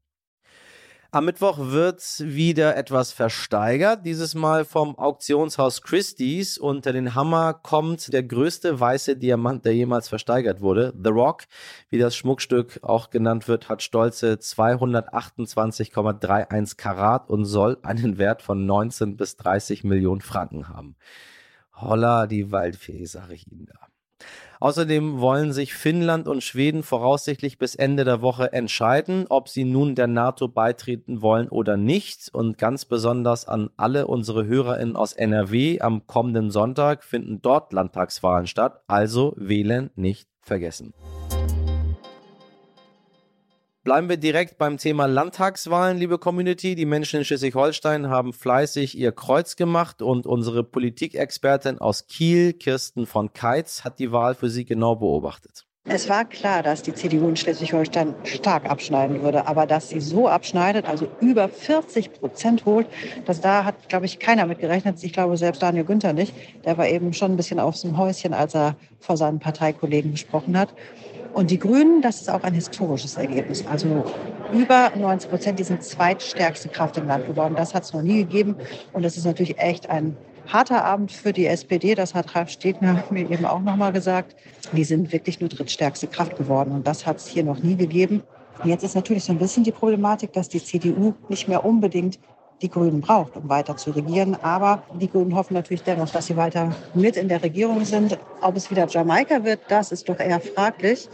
Am 1.12 1.26
Mittwoch 1.26 1.58
wird 1.58 2.04
wieder 2.20 2.78
etwas 2.78 3.12
versteigert, 3.12 4.06
dieses 4.06 4.36
Mal 4.36 4.64
vom 4.64 4.96
Auktionshaus 4.96 5.82
Christie's. 5.82 6.60
Unter 6.60 6.94
den 6.94 7.16
Hammer 7.16 7.56
kommt 7.56 8.14
der 8.14 8.22
größte 8.22 8.80
weiße 8.80 9.18
Diamant, 9.18 9.66
der 9.66 9.74
jemals 9.74 10.08
versteigert 10.08 10.62
wurde. 10.62 10.94
The 11.04 11.10
Rock, 11.10 11.46
wie 11.90 11.98
das 11.98 12.16
Schmuckstück 12.16 12.82
auch 12.84 13.10
genannt 13.10 13.48
wird, 13.48 13.70
hat 13.70 13.82
stolze 13.82 14.34
228,31 14.34 16.78
Karat 16.78 17.28
und 17.28 17.46
soll 17.46 17.80
einen 17.82 18.20
Wert 18.20 18.44
von 18.44 18.68
19 18.68 19.18
bis 19.18 19.36
30 19.36 19.84
Millionen 19.84 20.22
Franken 20.22 20.70
haben. 20.70 20.96
Holla 21.74 22.28
die 22.28 22.52
Waldfee, 22.52 23.06
sage 23.06 23.34
ich 23.34 23.52
Ihnen 23.52 23.66
da. 23.66 23.88
Außerdem 24.62 25.20
wollen 25.22 25.54
sich 25.54 25.74
Finnland 25.74 26.28
und 26.28 26.44
Schweden 26.44 26.84
voraussichtlich 26.84 27.58
bis 27.58 27.76
Ende 27.76 28.04
der 28.04 28.22
Woche 28.22 28.52
entscheiden, 28.52 29.26
ob 29.30 29.48
sie 29.48 29.64
nun 29.64 29.96
der 29.96 30.08
NATO 30.08 30.50
beitreten 30.50 31.22
wollen 31.22 31.48
oder 31.48 31.78
nicht. 31.78 32.30
Und 32.34 32.58
ganz 32.58 32.84
besonders 32.84 33.48
an 33.48 33.70
alle 33.78 34.08
unsere 34.08 34.46
HörerInnen 34.46 34.98
aus 34.98 35.14
NRW 35.14 35.80
am 35.80 36.06
kommenden 36.08 36.52
Sonntag 36.52 37.06
finden 37.06 37.42
dort 37.42 37.72
Landtagswahlen 37.72 38.48
statt. 38.48 38.82
Also 38.88 39.34
wählen 39.38 39.92
nicht 39.96 40.28
vergessen. 40.42 40.94
Bleiben 43.86 44.10
wir 44.10 44.18
direkt 44.18 44.58
beim 44.58 44.78
Thema 44.78 45.06
Landtagswahlen, 45.06 45.98
liebe 45.98 46.18
Community. 46.18 46.76
Die 46.76 46.86
Menschen 46.86 47.20
in 47.20 47.26
Schleswig-Holstein 47.26 48.10
haben 48.10 48.34
fleißig 48.34 48.98
ihr 48.98 49.14
Kreuz 49.14 49.56
gemacht 49.56 50.02
und 50.02 50.28
unsere 50.28 50.66
Politikexpertin 50.66 51.80
aus 51.80 52.06
Kiel, 52.08 52.52
Kirsten 52.52 53.06
von 53.06 53.32
Keitz, 53.32 53.86
hat 53.86 54.00
die 54.00 54.12
Wahl 54.12 54.36
für 54.36 54.50
sie 54.50 54.66
genau 54.66 54.98
beobachtet. 54.98 55.66
Es 55.86 56.10
war 56.10 56.26
klar, 56.26 56.62
dass 56.62 56.84
die 56.84 56.94
CDU 56.94 57.30
in 57.30 57.38
Schleswig-Holstein 57.38 58.14
stark 58.26 58.70
abschneiden 58.70 59.24
würde, 59.24 59.48
aber 59.48 59.66
dass 59.66 59.88
sie 59.90 60.02
so 60.02 60.28
abschneidet, 60.28 60.86
also 60.86 61.08
über 61.22 61.48
40 61.48 62.12
Prozent 62.12 62.66
holt, 62.66 62.86
das 63.26 63.40
da 63.40 63.64
hat, 63.64 63.88
glaube 63.88 64.06
ich, 64.06 64.20
keiner 64.20 64.46
mit 64.46 64.60
gerechnet. 64.60 65.02
Ich 65.02 65.14
glaube 65.14 65.38
selbst 65.38 65.64
Daniel 65.64 65.86
Günther 65.86 66.12
nicht. 66.12 66.34
Der 66.66 66.78
war 66.78 66.88
eben 66.88 67.14
schon 67.14 67.32
ein 67.32 67.38
bisschen 67.38 67.62
aus 67.62 67.82
dem 67.82 67.98
Häuschen, 67.98 68.34
als 68.34 68.56
er 68.56 68.76
vor 69.00 69.16
seinen 69.16 69.40
Parteikollegen 69.40 70.12
gesprochen 70.12 70.58
hat. 70.60 70.76
Und 71.34 71.52
die 71.52 71.60
Grünen, 71.60 72.02
das 72.02 72.22
ist 72.22 72.30
auch 72.30 72.44
ein 72.44 72.54
historisches 72.54 73.16
Ergebnis. 73.18 73.66
Also 73.68 74.04
über 74.52 74.92
90 74.96 75.30
Prozent, 75.30 75.60
die 75.60 75.64
sind 75.64 75.84
zweitstärkste 75.84 76.70
Kraft 76.70 76.98
im 76.98 77.08
Land 77.08 77.28
geworden. 77.28 77.56
Das 77.56 77.74
hat 77.74 77.84
es 77.84 77.94
noch 77.94 78.02
nie 78.02 78.24
gegeben. 78.24 78.56
Und 78.94 79.04
das 79.04 79.18
ist 79.18 79.26
natürlich 79.26 79.58
echt 79.60 79.90
ein 79.90 80.18
harter 80.48 80.84
Abend 80.84 81.12
für 81.12 81.32
die 81.32 81.46
SPD. 81.46 81.96
Das 81.96 82.16
hat 82.16 82.36
Ralf 82.36 82.50
Stegner 82.50 83.04
mir 83.10 83.30
eben 83.30 83.46
auch 83.46 83.60
nochmal 83.60 83.94
gesagt. 83.94 84.36
Die 84.74 84.84
sind 84.84 85.12
wirklich 85.12 85.40
nur 85.40 85.50
drittstärkste 85.50 86.08
Kraft 86.08 86.36
geworden. 86.38 86.72
Und 86.72 86.88
das 86.88 87.06
hat 87.06 87.18
es 87.18 87.28
hier 87.28 87.44
noch 87.44 87.60
nie 87.60 87.76
gegeben. 87.76 88.24
Jetzt 88.64 88.84
ist 88.84 88.96
natürlich 88.96 89.24
so 89.24 89.32
ein 89.32 89.38
bisschen 89.38 89.64
die 89.64 89.72
Problematik, 89.72 90.34
dass 90.34 90.50
die 90.50 90.62
CDU 90.62 91.14
nicht 91.30 91.48
mehr 91.48 91.64
unbedingt 91.64 92.20
die 92.62 92.70
Grünen 92.70 93.02
braucht, 93.02 93.36
um 93.36 93.48
weiter 93.50 93.78
zu 93.78 93.92
regieren. 93.92 94.36
Aber 94.42 94.84
die 95.00 95.10
Grünen 95.10 95.36
hoffen 95.36 95.54
natürlich 95.54 95.84
dennoch, 95.84 96.10
dass 96.10 96.28
sie 96.28 96.38
weiter 96.38 96.76
mit 96.94 97.16
in 97.16 97.28
der 97.28 97.42
Regierung 97.42 97.86
sind. 97.86 98.18
Ob 98.42 98.56
es 98.56 98.70
wieder 98.70 98.88
Jamaika 98.88 99.44
wird, 99.44 99.60
das 99.70 99.92
ist 99.92 100.10
doch 100.10 100.20
eher 100.20 100.40
fraglich. 100.40 101.10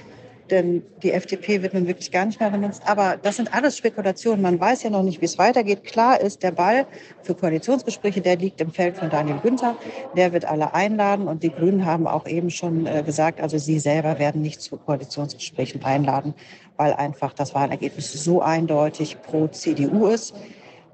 Denn 0.52 0.84
die 1.02 1.12
FDP 1.12 1.64
wird 1.64 1.74
nun 1.74 1.88
wirklich 1.88 2.12
gar 2.12 2.26
nicht 2.26 2.40
mehr 2.40 2.52
benutzt. 2.52 2.84
Aber 2.86 3.18
das 3.18 3.38
sind 3.38 3.52
alles 3.56 3.78
Spekulationen. 3.78 4.44
Man 4.44 4.60
weiß 4.60 4.84
ja 4.84 4.92
noch 4.92 5.02
nicht, 5.02 5.20
wie 5.20 5.26
es 5.26 5.40
weitergeht. 5.40 5.84
Klar 5.84 6.22
ist, 6.22 6.44
der 6.44 6.52
Ball 6.52 6.86
für 7.24 7.34
Koalitionsgespräche, 7.34 8.22
der 8.22 8.38
liegt 8.38 8.62
im 8.62 8.70
Feld 8.70 8.96
von 8.96 9.10
Daniel 9.10 9.40
Günther. 9.42 9.76
Der 10.16 10.34
wird 10.34 10.46
alle 10.46 10.76
einladen. 10.76 11.28
Und 11.28 11.42
die 11.42 11.50
Grünen 11.50 11.84
haben 11.86 12.06
auch 12.06 12.28
eben 12.28 12.52
schon 12.52 12.86
äh, 12.86 13.02
gesagt, 13.04 13.42
also 13.42 13.58
sie 13.58 13.80
selber 13.80 14.20
werden 14.20 14.44
nicht 14.44 14.62
zu 14.62 14.78
Koalitionsgesprächen 14.78 15.84
einladen, 15.84 16.36
weil 16.78 16.94
einfach 16.94 17.34
das 17.34 17.56
Wahlergebnis 17.56 18.14
so 18.14 18.42
eindeutig 18.42 19.18
pro 19.24 19.48
CDU 19.48 20.06
ist. 20.06 20.36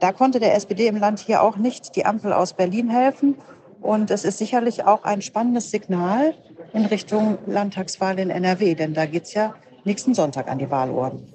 Da 0.02 0.12
konnte 0.12 0.40
der 0.40 0.56
SPD 0.56 0.88
im 0.88 0.98
Land 0.98 1.20
hier 1.20 1.44
auch 1.44 1.58
nicht 1.58 1.96
die 1.96 2.08
Ampel 2.08 2.34
aus 2.34 2.54
Berlin 2.54 2.90
helfen. 2.90 3.36
Und 3.82 4.10
es 4.10 4.26
ist 4.26 4.40
sicherlich 4.40 4.84
auch 4.84 5.04
ein 5.04 5.22
spannendes 5.22 5.70
Signal 5.70 6.34
in 6.74 6.86
Richtung 6.86 7.38
Landtagswahl 7.46 8.18
in 8.18 8.32
NRW, 8.32 8.74
denn 8.74 8.96
da 8.96 9.06
geht 9.06 9.26
es 9.26 9.36
ja 9.36 9.54
nächsten 9.84 10.16
Sonntag 10.16 10.50
an 10.50 10.58
die 10.58 10.72
Wahlurnen. 10.72 11.32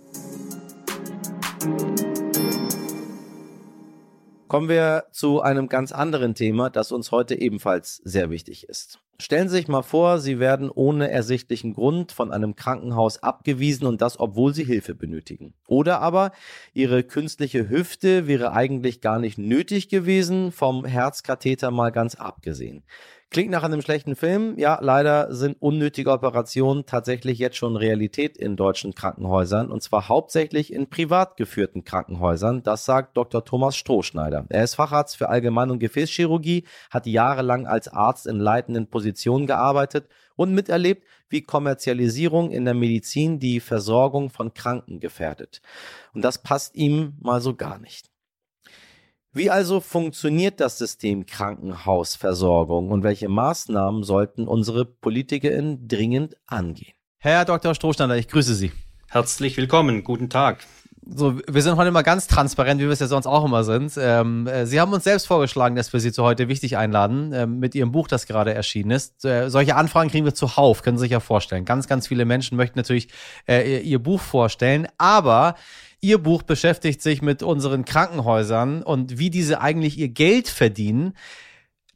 Kommen 4.48 4.68
wir 4.68 5.06
zu 5.10 5.40
einem 5.40 5.68
ganz 5.68 5.90
anderen 5.90 6.36
Thema, 6.36 6.70
das 6.70 6.92
uns 6.92 7.10
heute 7.10 7.34
ebenfalls 7.34 8.00
sehr 8.04 8.30
wichtig 8.30 8.68
ist. 8.68 9.00
Stellen 9.18 9.48
Sie 9.48 9.56
sich 9.56 9.66
mal 9.66 9.82
vor, 9.82 10.20
Sie 10.20 10.38
werden 10.38 10.70
ohne 10.70 11.10
ersichtlichen 11.10 11.72
Grund 11.72 12.12
von 12.12 12.30
einem 12.32 12.54
Krankenhaus 12.54 13.22
abgewiesen 13.22 13.86
und 13.86 14.02
das, 14.02 14.20
obwohl 14.20 14.54
Sie 14.54 14.62
Hilfe 14.62 14.94
benötigen. 14.94 15.54
Oder 15.66 16.00
aber 16.00 16.32
Ihre 16.74 17.02
künstliche 17.02 17.68
Hüfte 17.68 18.28
wäre 18.28 18.52
eigentlich 18.52 19.00
gar 19.00 19.18
nicht 19.18 19.38
nötig 19.38 19.88
gewesen, 19.88 20.52
vom 20.52 20.84
Herzkatheter 20.84 21.70
mal 21.70 21.90
ganz 21.90 22.14
abgesehen. 22.14 22.84
Klingt 23.28 23.50
nach 23.50 23.64
einem 23.64 23.82
schlechten 23.82 24.14
Film. 24.14 24.56
Ja, 24.56 24.78
leider 24.80 25.34
sind 25.34 25.56
unnötige 25.60 26.12
Operationen 26.12 26.86
tatsächlich 26.86 27.38
jetzt 27.38 27.56
schon 27.56 27.76
Realität 27.76 28.38
in 28.38 28.56
deutschen 28.56 28.94
Krankenhäusern 28.94 29.70
und 29.70 29.82
zwar 29.82 30.08
hauptsächlich 30.08 30.72
in 30.72 30.88
privat 30.88 31.36
geführten 31.36 31.82
Krankenhäusern. 31.82 32.62
Das 32.62 32.84
sagt 32.84 33.16
Dr. 33.16 33.44
Thomas 33.44 33.76
Strohschneider. 33.76 34.46
Er 34.48 34.62
ist 34.62 34.76
Facharzt 34.76 35.16
für 35.16 35.28
Allgemein- 35.28 35.70
und 35.70 35.80
Gefäßchirurgie, 35.80 36.66
hat 36.88 37.06
jahrelang 37.06 37.66
als 37.66 37.88
Arzt 37.88 38.26
in 38.28 38.38
leitenden 38.38 38.88
Positionen 38.88 39.46
gearbeitet 39.48 40.08
und 40.36 40.54
miterlebt, 40.54 41.04
wie 41.28 41.42
Kommerzialisierung 41.42 42.52
in 42.52 42.64
der 42.64 42.74
Medizin 42.74 43.40
die 43.40 43.58
Versorgung 43.58 44.30
von 44.30 44.54
Kranken 44.54 45.00
gefährdet. 45.00 45.60
Und 46.14 46.24
das 46.24 46.42
passt 46.42 46.76
ihm 46.76 47.16
mal 47.20 47.40
so 47.40 47.56
gar 47.56 47.78
nicht. 47.78 48.08
Wie 49.36 49.50
also 49.50 49.80
funktioniert 49.80 50.60
das 50.60 50.78
System 50.78 51.26
Krankenhausversorgung 51.26 52.90
und 52.90 53.02
welche 53.02 53.28
Maßnahmen 53.28 54.02
sollten 54.02 54.48
unsere 54.48 54.86
PolitikerInnen 54.86 55.86
dringend 55.86 56.38
angehen? 56.46 56.94
Herr 57.18 57.44
Dr. 57.44 57.74
Strohstander, 57.74 58.16
ich 58.16 58.28
grüße 58.28 58.54
Sie. 58.54 58.72
Herzlich 59.10 59.58
willkommen, 59.58 60.04
guten 60.04 60.30
Tag. 60.30 60.60
So, 61.08 61.38
wir 61.46 61.60
sind 61.60 61.76
heute 61.76 61.90
mal 61.90 62.00
ganz 62.00 62.28
transparent, 62.28 62.80
wie 62.80 62.86
wir 62.86 62.92
es 62.92 62.98
ja 62.98 63.08
sonst 63.08 63.26
auch 63.26 63.44
immer 63.44 63.62
sind. 63.62 63.92
Ähm, 63.98 64.46
äh, 64.46 64.64
Sie 64.64 64.80
haben 64.80 64.92
uns 64.94 65.04
selbst 65.04 65.26
vorgeschlagen, 65.26 65.76
dass 65.76 65.92
wir 65.92 66.00
Sie 66.00 66.12
zu 66.12 66.24
heute 66.24 66.48
wichtig 66.48 66.78
einladen, 66.78 67.34
äh, 67.34 67.46
mit 67.46 67.74
Ihrem 67.74 67.92
Buch, 67.92 68.08
das 68.08 68.26
gerade 68.26 68.54
erschienen 68.54 68.90
ist. 68.90 69.22
Äh, 69.26 69.50
solche 69.50 69.76
Anfragen 69.76 70.08
kriegen 70.08 70.24
wir 70.24 70.34
zuhauf, 70.34 70.80
können 70.80 70.96
Sie 70.96 71.02
sich 71.02 71.12
ja 71.12 71.20
vorstellen. 71.20 71.66
Ganz, 71.66 71.86
ganz 71.88 72.08
viele 72.08 72.24
Menschen 72.24 72.56
möchten 72.56 72.78
natürlich 72.78 73.08
äh, 73.46 73.80
Ihr 73.82 73.98
Buch 73.98 74.20
vorstellen, 74.20 74.88
aber 74.96 75.56
Ihr 76.00 76.18
Buch 76.18 76.42
beschäftigt 76.42 77.02
sich 77.02 77.22
mit 77.22 77.42
unseren 77.42 77.84
Krankenhäusern 77.84 78.82
und 78.82 79.18
wie 79.18 79.30
diese 79.30 79.60
eigentlich 79.60 79.98
ihr 79.98 80.08
Geld 80.08 80.48
verdienen. 80.48 81.14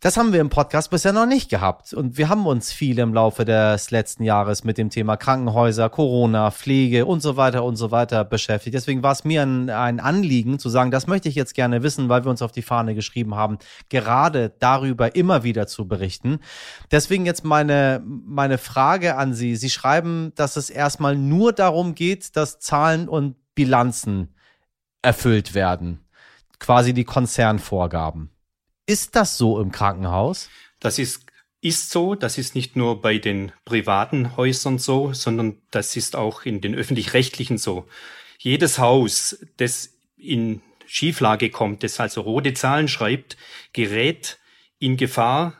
Das 0.02 0.16
haben 0.16 0.32
wir 0.32 0.40
im 0.40 0.48
Podcast 0.48 0.88
bisher 0.90 1.12
noch 1.12 1.26
nicht 1.26 1.50
gehabt. 1.50 1.92
Und 1.92 2.16
wir 2.16 2.30
haben 2.30 2.46
uns 2.46 2.72
viel 2.72 2.98
im 2.98 3.12
Laufe 3.12 3.44
des 3.44 3.90
letzten 3.90 4.24
Jahres 4.24 4.64
mit 4.64 4.78
dem 4.78 4.88
Thema 4.88 5.18
Krankenhäuser, 5.18 5.90
Corona, 5.90 6.50
Pflege 6.50 7.04
und 7.04 7.20
so 7.20 7.36
weiter 7.36 7.64
und 7.64 7.76
so 7.76 7.90
weiter 7.90 8.24
beschäftigt. 8.24 8.72
Deswegen 8.72 9.02
war 9.02 9.12
es 9.12 9.24
mir 9.24 9.42
ein, 9.42 9.68
ein, 9.68 10.00
Anliegen 10.00 10.58
zu 10.58 10.70
sagen, 10.70 10.90
das 10.90 11.06
möchte 11.06 11.28
ich 11.28 11.34
jetzt 11.34 11.54
gerne 11.54 11.82
wissen, 11.82 12.08
weil 12.08 12.24
wir 12.24 12.30
uns 12.30 12.40
auf 12.40 12.50
die 12.50 12.62
Fahne 12.62 12.94
geschrieben 12.94 13.34
haben, 13.34 13.58
gerade 13.90 14.54
darüber 14.58 15.14
immer 15.14 15.44
wieder 15.44 15.66
zu 15.66 15.86
berichten. 15.86 16.38
Deswegen 16.90 17.26
jetzt 17.26 17.44
meine, 17.44 18.02
meine 18.02 18.56
Frage 18.56 19.18
an 19.18 19.34
Sie. 19.34 19.54
Sie 19.54 19.68
schreiben, 19.68 20.32
dass 20.34 20.56
es 20.56 20.70
erstmal 20.70 21.14
nur 21.14 21.52
darum 21.52 21.94
geht, 21.94 22.36
dass 22.36 22.58
Zahlen 22.58 23.06
und 23.06 23.36
Bilanzen 23.54 24.34
erfüllt 25.02 25.54
werden. 25.54 26.04
Quasi 26.58 26.92
die 26.92 27.04
Konzernvorgaben. 27.04 28.30
Ist 28.86 29.16
das 29.16 29.38
so 29.38 29.60
im 29.60 29.72
Krankenhaus? 29.72 30.50
Das 30.78 30.98
ist, 30.98 31.24
ist 31.60 31.90
so. 31.90 32.14
Das 32.14 32.38
ist 32.38 32.54
nicht 32.54 32.76
nur 32.76 33.00
bei 33.00 33.18
den 33.18 33.52
privaten 33.64 34.36
Häusern 34.36 34.78
so, 34.78 35.12
sondern 35.12 35.58
das 35.70 35.96
ist 35.96 36.16
auch 36.16 36.44
in 36.44 36.60
den 36.60 36.74
öffentlich-rechtlichen 36.74 37.58
so. 37.58 37.86
Jedes 38.38 38.78
Haus, 38.78 39.38
das 39.58 39.94
in 40.16 40.62
Schieflage 40.86 41.50
kommt, 41.50 41.82
das 41.82 42.00
also 42.00 42.22
rote 42.22 42.52
Zahlen 42.54 42.88
schreibt, 42.88 43.36
gerät 43.72 44.38
in 44.78 44.96
Gefahr, 44.96 45.54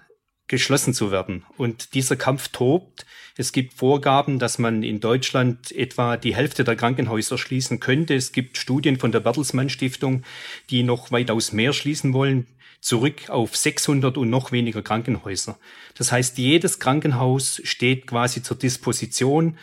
geschlossen 0.50 0.92
zu 0.92 1.10
werden. 1.10 1.46
Und 1.56 1.94
dieser 1.94 2.16
Kampf 2.16 2.48
tobt. 2.48 3.06
Es 3.36 3.52
gibt 3.52 3.72
Vorgaben, 3.72 4.38
dass 4.38 4.58
man 4.58 4.82
in 4.82 5.00
Deutschland 5.00 5.72
etwa 5.72 6.16
die 6.16 6.34
Hälfte 6.34 6.64
der 6.64 6.76
Krankenhäuser 6.76 7.38
schließen 7.38 7.80
könnte. 7.80 8.14
Es 8.14 8.32
gibt 8.32 8.58
Studien 8.58 8.98
von 8.98 9.12
der 9.12 9.20
Bertelsmann 9.20 9.70
Stiftung, 9.70 10.24
die 10.68 10.82
noch 10.82 11.12
weitaus 11.12 11.52
mehr 11.52 11.72
schließen 11.72 12.12
wollen, 12.12 12.48
zurück 12.80 13.30
auf 13.30 13.56
600 13.56 14.18
und 14.18 14.28
noch 14.28 14.52
weniger 14.52 14.82
Krankenhäuser. 14.82 15.56
Das 15.94 16.10
heißt, 16.10 16.36
jedes 16.36 16.80
Krankenhaus 16.80 17.60
steht 17.64 18.08
quasi 18.08 18.42
zur 18.42 18.58
Disposition, 18.58 19.56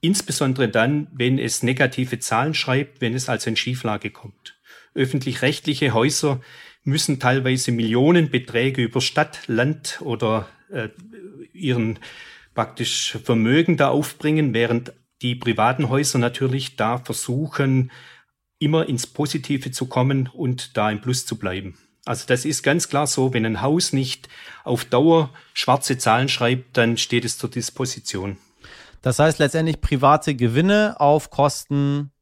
insbesondere 0.00 0.68
dann, 0.68 1.08
wenn 1.12 1.38
es 1.38 1.62
negative 1.62 2.18
Zahlen 2.18 2.52
schreibt, 2.54 3.00
wenn 3.00 3.14
es 3.14 3.28
also 3.28 3.48
in 3.48 3.56
Schieflage 3.56 4.10
kommt. 4.10 4.58
Öffentlich-rechtliche 4.94 5.94
Häuser 5.94 6.42
müssen 6.86 7.18
teilweise 7.18 7.72
Millionenbeträge 7.72 8.82
über 8.82 9.00
Stadt, 9.00 9.40
Land 9.46 10.00
oder 10.02 10.48
äh, 10.70 10.88
ihren 11.52 11.98
praktisch 12.54 13.18
Vermögen 13.22 13.76
da 13.76 13.88
aufbringen, 13.88 14.54
während 14.54 14.92
die 15.22 15.34
privaten 15.34 15.88
Häuser 15.88 16.18
natürlich 16.18 16.76
da 16.76 16.98
versuchen, 16.98 17.90
immer 18.58 18.88
ins 18.88 19.06
Positive 19.06 19.70
zu 19.70 19.86
kommen 19.86 20.28
und 20.32 20.76
da 20.76 20.90
im 20.90 21.00
Plus 21.00 21.26
zu 21.26 21.36
bleiben. 21.36 21.76
Also 22.04 22.24
das 22.26 22.44
ist 22.44 22.62
ganz 22.62 22.88
klar 22.88 23.06
so, 23.06 23.34
wenn 23.34 23.44
ein 23.44 23.62
Haus 23.62 23.92
nicht 23.92 24.28
auf 24.64 24.84
Dauer 24.84 25.30
schwarze 25.54 25.98
Zahlen 25.98 26.28
schreibt, 26.28 26.76
dann 26.76 26.96
steht 26.96 27.24
es 27.24 27.36
zur 27.36 27.50
Disposition. 27.50 28.38
Das 29.02 29.18
heißt 29.18 29.38
letztendlich 29.38 29.80
private 29.80 30.34
Gewinne 30.34 30.96
auf 30.98 31.30
Kosten 31.30 32.12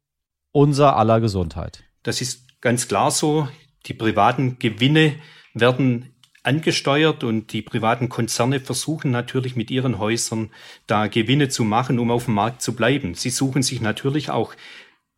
unser 0.52 0.96
aller 0.96 1.20
Gesundheit. 1.20 1.84
Das 2.02 2.20
ist 2.20 2.60
ganz 2.60 2.88
klar 2.88 3.10
so. 3.10 3.48
Die 3.86 3.94
privaten 3.94 4.58
Gewinne 4.58 5.16
werden 5.52 6.14
angesteuert 6.42 7.24
und 7.24 7.52
die 7.52 7.62
privaten 7.62 8.08
Konzerne 8.08 8.60
versuchen 8.60 9.10
natürlich 9.10 9.56
mit 9.56 9.70
ihren 9.70 9.98
Häusern 9.98 10.50
da 10.86 11.06
Gewinne 11.06 11.48
zu 11.48 11.64
machen, 11.64 11.98
um 11.98 12.10
auf 12.10 12.26
dem 12.26 12.34
Markt 12.34 12.62
zu 12.62 12.74
bleiben. 12.76 13.14
Sie 13.14 13.30
suchen 13.30 13.62
sich 13.62 13.80
natürlich 13.80 14.30
auch 14.30 14.54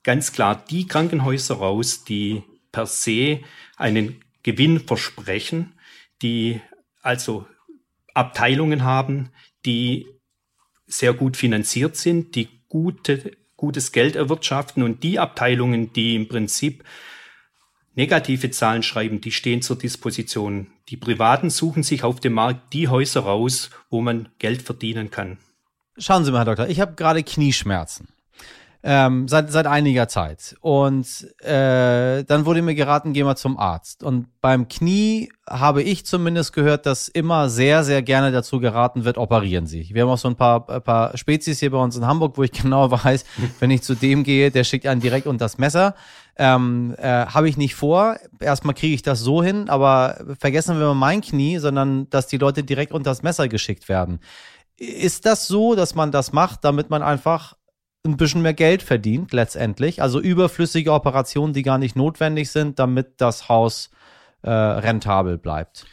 ganz 0.04 0.32
klar 0.32 0.64
die 0.70 0.87
Krankenhäuser 0.87 1.56
raus, 1.56 2.04
die 2.04 2.44
per 2.70 2.87
se 2.87 3.40
einen 3.76 4.25
Gewinn 4.44 4.78
versprechen, 4.78 5.75
die 6.23 6.61
also 7.02 7.46
Abteilungen 8.14 8.85
haben, 8.85 9.30
die 9.64 10.06
sehr 10.87 11.12
gut 11.12 11.37
finanziert 11.37 11.96
sind, 11.96 12.37
die 12.37 12.49
gute, 12.68 13.37
gutes 13.56 13.90
Geld 13.90 14.14
erwirtschaften 14.14 14.85
und 14.85 15.02
die 15.02 15.18
Abteilungen, 15.18 15.92
die 15.92 16.14
im 16.14 16.28
Prinzip 16.28 16.85
negative 17.97 18.50
Zahlen 18.50 18.83
schreiben, 18.83 19.21
die 19.21 19.33
stehen 19.33 19.62
zur 19.62 19.76
Disposition. 19.76 20.69
Die 20.88 20.97
Privaten 20.97 21.50
suchen 21.50 21.83
sich 21.83 22.05
auf 22.05 22.21
dem 22.21 22.35
Markt 22.35 22.73
die 22.73 22.88
Häuser 22.88 23.21
raus, 23.23 23.71
wo 23.91 24.00
man 24.00 24.29
Geld 24.38 24.62
verdienen 24.62 25.11
kann. 25.11 25.38
Schauen 25.99 26.25
Sie 26.25 26.31
mal, 26.31 26.38
Herr 26.38 26.45
Doktor, 26.45 26.69
ich 26.69 26.81
habe 26.81 26.95
gerade 26.95 27.23
Knieschmerzen. 27.23 28.09
Ähm, 28.88 29.26
seit, 29.26 29.50
seit 29.50 29.67
einiger 29.67 30.07
Zeit. 30.07 30.55
Und 30.61 31.26
äh, 31.41 32.23
dann 32.23 32.45
wurde 32.45 32.62
mir 32.62 32.76
geraten, 32.76 33.15
geh 33.15 33.25
mal 33.25 33.35
zum 33.35 33.59
Arzt. 33.59 34.05
Und 34.05 34.29
beim 34.41 34.69
Knie 34.69 35.33
habe 35.49 35.83
ich 35.83 36.07
zumindest 36.07 36.53
gehört, 36.53 36.87
dass 36.87 37.09
immer 37.09 37.49
sehr, 37.49 37.83
sehr 37.83 38.03
gerne 38.03 38.31
dazu 38.31 38.61
geraten 38.61 39.05
wird, 39.05 39.19
operieren 39.19 39.67
Sie. 39.67 39.88
Wir 39.93 40.03
haben 40.03 40.11
auch 40.11 40.19
so 40.19 40.29
ein 40.29 40.37
paar, 40.37 40.69
ein 40.71 40.83
paar 40.83 41.17
Spezies 41.17 41.59
hier 41.59 41.73
bei 41.73 41.79
uns 41.79 41.97
in 41.97 42.07
Hamburg, 42.07 42.38
wo 42.38 42.45
ich 42.45 42.53
genau 42.62 42.88
weiß, 42.93 43.25
wenn 43.59 43.73
ich 43.73 43.83
zu 43.83 43.97
dem 43.97 44.23
gehe, 44.23 44.53
der 44.53 44.62
schickt 44.62 44.87
einen 44.87 45.00
direkt 45.00 45.26
unter 45.26 45.47
das 45.47 45.59
Messer. 45.59 45.97
Ähm, 46.38 46.95
äh, 46.99 47.26
habe 47.26 47.49
ich 47.49 47.57
nicht 47.57 47.75
vor. 47.75 48.19
Erstmal 48.40 48.75
kriege 48.75 48.95
ich 48.95 49.02
das 49.02 49.21
so 49.21 49.43
hin, 49.43 49.71
aber 49.71 50.23
vergessen 50.38 50.78
wir 50.78 50.88
mal 50.88 50.95
mein 50.95 51.23
Knie, 51.23 51.59
sondern 51.59 52.11
dass 52.11 52.26
die 52.26 52.37
Leute 52.37 52.62
direkt 52.62 52.93
unter 52.93 53.11
das 53.11 53.23
Messer 53.23 53.49
geschickt 53.49 53.88
werden. 53.88 54.21
Ist 54.76 55.25
das 55.25 55.49
so, 55.49 55.75
dass 55.75 55.95
man 55.95 56.12
das 56.12 56.33
macht, 56.33 56.62
damit 56.64 56.90
man 56.90 57.02
einfach 57.02 57.55
ein 58.05 58.16
bisschen 58.16 58.43
mehr 58.43 58.55
Geld 58.55 58.83
verdient 58.83 59.33
letztendlich. 59.33 60.02
Also 60.02 60.21
überflüssige 60.21 60.93
Operationen, 60.93 61.55
die 61.55 61.62
gar 61.62 61.78
nicht 61.78 61.97
notwendig 61.97 62.50
sind, 62.50 62.78
damit 62.78 63.14
das 63.21 63.49
Haus 63.49 63.90
äh, 64.43 64.50
rentabel 64.50 65.38
bleibt. 65.38 65.87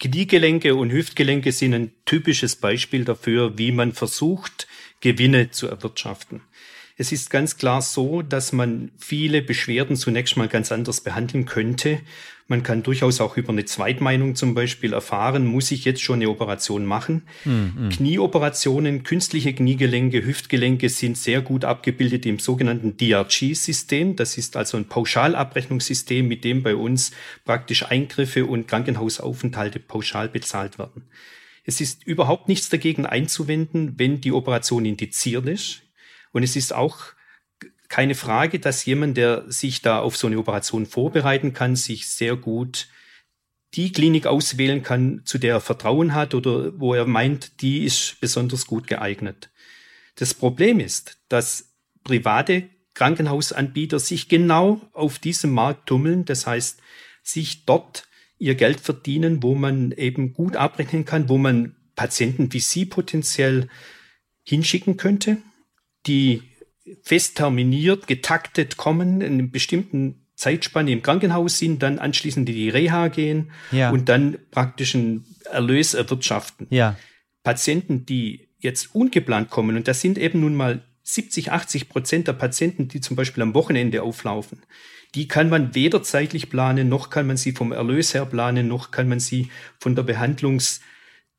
Kniegelenke 0.00 0.74
und 0.74 0.90
Hüftgelenke 0.90 1.52
sind 1.52 1.72
ein 1.72 1.92
typisches 2.04 2.56
Beispiel 2.56 3.04
dafür, 3.04 3.56
wie 3.58 3.72
man 3.72 3.92
versucht, 3.92 4.66
Gewinne 5.00 5.50
zu 5.50 5.68
erwirtschaften. 5.68 6.42
Es 6.96 7.10
ist 7.10 7.30
ganz 7.30 7.56
klar 7.56 7.82
so, 7.82 8.22
dass 8.22 8.52
man 8.52 8.92
viele 8.98 9.42
Beschwerden 9.42 9.96
zunächst 9.96 10.36
mal 10.36 10.46
ganz 10.46 10.70
anders 10.70 11.00
behandeln 11.00 11.44
könnte. 11.44 12.00
Man 12.46 12.62
kann 12.62 12.84
durchaus 12.84 13.20
auch 13.20 13.36
über 13.36 13.48
eine 13.48 13.64
Zweitmeinung 13.64 14.36
zum 14.36 14.54
Beispiel 14.54 14.92
erfahren, 14.92 15.44
muss 15.46 15.72
ich 15.72 15.84
jetzt 15.84 16.02
schon 16.02 16.16
eine 16.16 16.28
Operation 16.28 16.84
machen. 16.84 17.22
Mhm. 17.44 17.88
Knieoperationen, 17.88 19.02
künstliche 19.02 19.54
Kniegelenke, 19.54 20.24
Hüftgelenke 20.24 20.88
sind 20.88 21.18
sehr 21.18 21.40
gut 21.40 21.64
abgebildet 21.64 22.26
im 22.26 22.38
sogenannten 22.38 22.96
DRG-System. 22.96 24.14
Das 24.14 24.38
ist 24.38 24.56
also 24.56 24.76
ein 24.76 24.86
Pauschalabrechnungssystem, 24.86 26.28
mit 26.28 26.44
dem 26.44 26.62
bei 26.62 26.76
uns 26.76 27.10
praktisch 27.44 27.86
Eingriffe 27.86 28.46
und 28.46 28.68
Krankenhausaufenthalte 28.68 29.80
pauschal 29.80 30.28
bezahlt 30.28 30.78
werden. 30.78 31.02
Es 31.64 31.80
ist 31.80 32.06
überhaupt 32.06 32.48
nichts 32.48 32.68
dagegen 32.68 33.06
einzuwenden, 33.06 33.94
wenn 33.96 34.20
die 34.20 34.32
Operation 34.32 34.84
indiziert 34.84 35.46
ist. 35.46 35.80
Und 36.34 36.42
es 36.42 36.56
ist 36.56 36.74
auch 36.74 36.98
keine 37.88 38.16
Frage, 38.16 38.58
dass 38.58 38.84
jemand, 38.84 39.16
der 39.16 39.44
sich 39.50 39.82
da 39.82 40.00
auf 40.00 40.16
so 40.16 40.26
eine 40.26 40.38
Operation 40.38 40.84
vorbereiten 40.84 41.52
kann, 41.52 41.76
sich 41.76 42.08
sehr 42.08 42.34
gut 42.34 42.88
die 43.74 43.92
Klinik 43.92 44.26
auswählen 44.26 44.82
kann, 44.82 45.22
zu 45.24 45.38
der 45.38 45.54
er 45.54 45.60
Vertrauen 45.60 46.12
hat 46.12 46.34
oder 46.34 46.78
wo 46.78 46.92
er 46.94 47.06
meint, 47.06 47.60
die 47.62 47.84
ist 47.84 48.16
besonders 48.20 48.66
gut 48.66 48.88
geeignet. 48.88 49.50
Das 50.16 50.34
Problem 50.34 50.80
ist, 50.80 51.18
dass 51.28 51.72
private 52.02 52.68
Krankenhausanbieter 52.94 54.00
sich 54.00 54.28
genau 54.28 54.80
auf 54.92 55.20
diesem 55.20 55.52
Markt 55.52 55.86
tummeln, 55.86 56.24
das 56.24 56.48
heißt, 56.48 56.80
sich 57.22 57.64
dort 57.64 58.08
ihr 58.38 58.56
Geld 58.56 58.80
verdienen, 58.80 59.42
wo 59.42 59.54
man 59.54 59.92
eben 59.92 60.32
gut 60.32 60.56
abrechnen 60.56 61.04
kann, 61.04 61.28
wo 61.28 61.38
man 61.38 61.76
Patienten 61.94 62.52
wie 62.52 62.60
Sie 62.60 62.86
potenziell 62.86 63.68
hinschicken 64.42 64.96
könnte, 64.96 65.38
die 66.06 66.42
fest 67.02 67.36
terminiert, 67.36 68.06
getaktet 68.06 68.76
kommen, 68.76 69.20
in 69.20 69.34
einem 69.34 69.50
bestimmten 69.50 70.26
Zeitspanne 70.36 70.90
im 70.90 71.02
Krankenhaus 71.02 71.58
sind, 71.58 71.82
dann 71.82 71.98
anschließend 71.98 72.48
in 72.48 72.54
die 72.54 72.68
Reha 72.68 73.08
gehen 73.08 73.50
ja. 73.70 73.90
und 73.90 74.08
dann 74.08 74.38
praktisch 74.50 74.94
einen 74.94 75.24
Erlös 75.50 75.94
erwirtschaften. 75.94 76.66
Ja. 76.70 76.96
Patienten, 77.42 78.04
die 78.04 78.48
jetzt 78.58 78.94
ungeplant 78.94 79.50
kommen, 79.50 79.76
und 79.76 79.86
das 79.86 80.00
sind 80.00 80.18
eben 80.18 80.40
nun 80.40 80.54
mal 80.54 80.82
70, 81.02 81.52
80 81.52 81.88
Prozent 81.88 82.28
der 82.28 82.32
Patienten, 82.32 82.88
die 82.88 83.00
zum 83.00 83.16
Beispiel 83.16 83.42
am 83.42 83.54
Wochenende 83.54 84.02
auflaufen, 84.02 84.62
die 85.14 85.28
kann 85.28 85.48
man 85.48 85.74
weder 85.74 86.02
zeitlich 86.02 86.50
planen, 86.50 86.88
noch 86.88 87.10
kann 87.10 87.26
man 87.26 87.36
sie 87.36 87.52
vom 87.52 87.72
Erlös 87.72 88.14
her 88.14 88.26
planen, 88.26 88.66
noch 88.66 88.90
kann 88.90 89.08
man 89.08 89.20
sie 89.20 89.50
von 89.78 89.94
der 89.94 90.04
Behandlungs- 90.04 90.80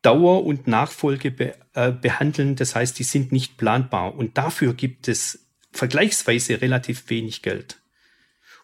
Dauer 0.06 0.46
und 0.46 0.68
Nachfolge 0.68 1.32
be, 1.32 1.56
äh, 1.74 1.92
behandeln. 1.92 2.56
Das 2.56 2.76
heißt, 2.76 3.00
die 3.00 3.04
sind 3.04 3.32
nicht 3.32 3.58
planbar. 3.58 4.16
Und 4.16 4.38
dafür 4.38 4.74
gibt 4.74 5.08
es 5.08 5.48
vergleichsweise 5.72 6.62
relativ 6.62 7.10
wenig 7.10 7.42
Geld. 7.42 7.80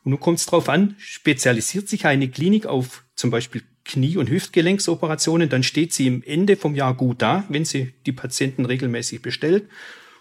Und 0.03 0.11
nun 0.11 0.19
kommt 0.19 0.39
es 0.39 0.45
darauf 0.45 0.69
an, 0.69 0.95
spezialisiert 0.99 1.89
sich 1.89 2.05
eine 2.05 2.29
Klinik 2.29 2.65
auf 2.65 3.03
zum 3.15 3.31
Beispiel 3.31 3.63
Knie- 3.83 4.17
und 4.17 4.29
Hüftgelenksoperationen, 4.29 5.49
dann 5.49 5.63
steht 5.63 5.93
sie 5.93 6.07
im 6.07 6.23
Ende 6.23 6.55
vom 6.55 6.75
Jahr 6.75 6.93
gut 6.95 7.21
da, 7.21 7.43
wenn 7.49 7.65
sie 7.65 7.93
die 8.05 8.11
Patienten 8.11 8.65
regelmäßig 8.65 9.21
bestellt. 9.21 9.67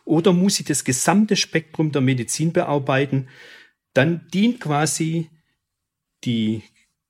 Oder 0.04 0.32
muss 0.32 0.56
sie 0.56 0.64
das 0.64 0.84
gesamte 0.84 1.36
Spektrum 1.36 1.92
der 1.92 2.00
Medizin 2.00 2.52
bearbeiten, 2.52 3.28
dann 3.92 4.26
dient 4.32 4.60
quasi 4.60 5.28
die 6.24 6.62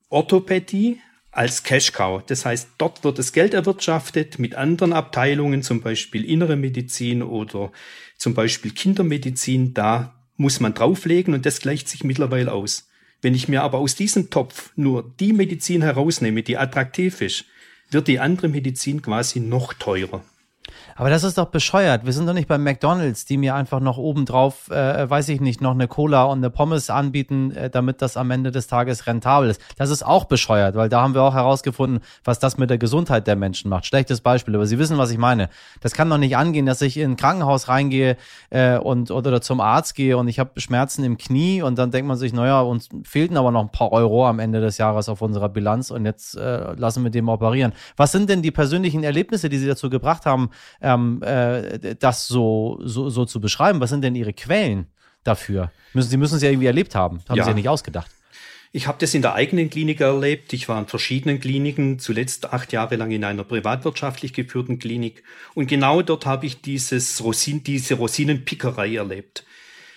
Orthopädie 0.08 1.00
als 1.32 1.62
Cash 1.62 1.92
Cow. 1.92 2.22
Das 2.26 2.44
heißt, 2.44 2.70
dort 2.78 3.04
wird 3.04 3.18
das 3.18 3.32
Geld 3.32 3.54
erwirtschaftet 3.54 4.38
mit 4.38 4.54
anderen 4.54 4.92
Abteilungen, 4.92 5.62
zum 5.62 5.80
Beispiel 5.80 6.24
innere 6.24 6.56
Medizin 6.56 7.22
oder 7.22 7.72
zum 8.16 8.34
Beispiel 8.34 8.72
Kindermedizin. 8.72 9.74
Da 9.74 10.14
muss 10.36 10.60
man 10.60 10.74
drauflegen 10.74 11.34
und 11.34 11.46
das 11.46 11.60
gleicht 11.60 11.88
sich 11.88 12.04
mittlerweile 12.04 12.52
aus. 12.52 12.88
Wenn 13.22 13.34
ich 13.34 13.48
mir 13.48 13.62
aber 13.62 13.78
aus 13.78 13.94
diesem 13.94 14.30
Topf 14.30 14.72
nur 14.76 15.14
die 15.20 15.32
Medizin 15.32 15.82
herausnehme, 15.82 16.42
die 16.42 16.56
attraktiv 16.56 17.20
ist, 17.20 17.44
wird 17.90 18.08
die 18.08 18.18
andere 18.18 18.48
Medizin 18.48 19.02
quasi 19.02 19.40
noch 19.40 19.74
teurer. 19.74 20.24
Aber 21.00 21.08
das 21.08 21.24
ist 21.24 21.38
doch 21.38 21.46
bescheuert. 21.46 22.04
Wir 22.04 22.12
sind 22.12 22.26
doch 22.26 22.34
nicht 22.34 22.46
bei 22.46 22.58
McDonalds, 22.58 23.24
die 23.24 23.38
mir 23.38 23.54
einfach 23.54 23.80
noch 23.80 23.96
obendrauf, 23.96 24.70
äh, 24.70 25.08
weiß 25.08 25.30
ich 25.30 25.40
nicht, 25.40 25.62
noch 25.62 25.70
eine 25.70 25.88
Cola 25.88 26.24
und 26.24 26.40
eine 26.40 26.50
Pommes 26.50 26.90
anbieten, 26.90 27.52
äh, 27.52 27.70
damit 27.70 28.02
das 28.02 28.18
am 28.18 28.30
Ende 28.30 28.50
des 28.50 28.66
Tages 28.66 29.06
rentabel 29.06 29.48
ist. 29.48 29.62
Das 29.78 29.88
ist 29.88 30.02
auch 30.02 30.24
bescheuert, 30.26 30.74
weil 30.74 30.90
da 30.90 31.00
haben 31.00 31.14
wir 31.14 31.22
auch 31.22 31.32
herausgefunden, 31.32 32.00
was 32.22 32.38
das 32.38 32.58
mit 32.58 32.68
der 32.68 32.76
Gesundheit 32.76 33.26
der 33.26 33.34
Menschen 33.34 33.70
macht. 33.70 33.86
Schlechtes 33.86 34.20
Beispiel, 34.20 34.54
aber 34.54 34.66
Sie 34.66 34.78
wissen, 34.78 34.98
was 34.98 35.10
ich 35.10 35.16
meine. 35.16 35.48
Das 35.80 35.94
kann 35.94 36.10
doch 36.10 36.18
nicht 36.18 36.36
angehen, 36.36 36.66
dass 36.66 36.82
ich 36.82 36.98
in 36.98 37.12
ein 37.12 37.16
Krankenhaus 37.16 37.68
reingehe 37.68 38.18
äh, 38.50 38.76
und 38.76 39.10
oder 39.10 39.40
zum 39.40 39.62
Arzt 39.62 39.94
gehe 39.94 40.18
und 40.18 40.28
ich 40.28 40.38
habe 40.38 40.60
Schmerzen 40.60 41.02
im 41.02 41.16
Knie 41.16 41.62
und 41.62 41.78
dann 41.78 41.92
denkt 41.92 42.08
man 42.08 42.18
sich, 42.18 42.34
naja, 42.34 42.60
uns 42.60 42.90
fehlten 43.04 43.38
aber 43.38 43.52
noch 43.52 43.62
ein 43.62 43.72
paar 43.72 43.90
Euro 43.92 44.26
am 44.26 44.38
Ende 44.38 44.60
des 44.60 44.76
Jahres 44.76 45.08
auf 45.08 45.22
unserer 45.22 45.48
Bilanz 45.48 45.90
und 45.90 46.04
jetzt 46.04 46.36
äh, 46.36 46.74
lassen 46.74 47.04
wir 47.04 47.10
dem 47.10 47.30
operieren. 47.30 47.72
Was 47.96 48.12
sind 48.12 48.28
denn 48.28 48.42
die 48.42 48.50
persönlichen 48.50 49.02
Erlebnisse, 49.02 49.48
die 49.48 49.56
Sie 49.56 49.66
dazu 49.66 49.88
gebracht 49.88 50.26
haben, 50.26 50.50
ähm, 50.94 51.22
äh, 51.22 51.94
das 51.96 52.28
so, 52.28 52.80
so, 52.82 53.10
so 53.10 53.24
zu 53.24 53.40
beschreiben. 53.40 53.80
Was 53.80 53.90
sind 53.90 54.02
denn 54.02 54.14
Ihre 54.14 54.32
Quellen 54.32 54.86
dafür? 55.24 55.70
Müssen, 55.92 56.10
Sie 56.10 56.16
müssen 56.16 56.36
es 56.36 56.42
ja 56.42 56.50
irgendwie 56.50 56.66
erlebt 56.66 56.94
haben. 56.94 57.20
Haben 57.28 57.36
ja. 57.36 57.44
Sie 57.44 57.50
ja 57.50 57.54
nicht 57.54 57.68
ausgedacht. 57.68 58.10
Ich 58.72 58.86
habe 58.86 58.98
das 59.00 59.14
in 59.14 59.22
der 59.22 59.34
eigenen 59.34 59.68
Klinik 59.68 60.00
erlebt. 60.00 60.52
Ich 60.52 60.68
war 60.68 60.78
in 60.78 60.86
verschiedenen 60.86 61.40
Kliniken, 61.40 61.98
zuletzt 61.98 62.52
acht 62.52 62.72
Jahre 62.72 62.94
lang 62.94 63.10
in 63.10 63.24
einer 63.24 63.42
privatwirtschaftlich 63.42 64.32
geführten 64.32 64.78
Klinik. 64.78 65.24
Und 65.54 65.66
genau 65.66 66.02
dort 66.02 66.24
habe 66.24 66.46
ich 66.46 66.60
dieses 66.60 67.22
Rosin, 67.24 67.64
diese 67.64 67.94
Rosinenpickerei 67.94 68.94
erlebt. 68.94 69.44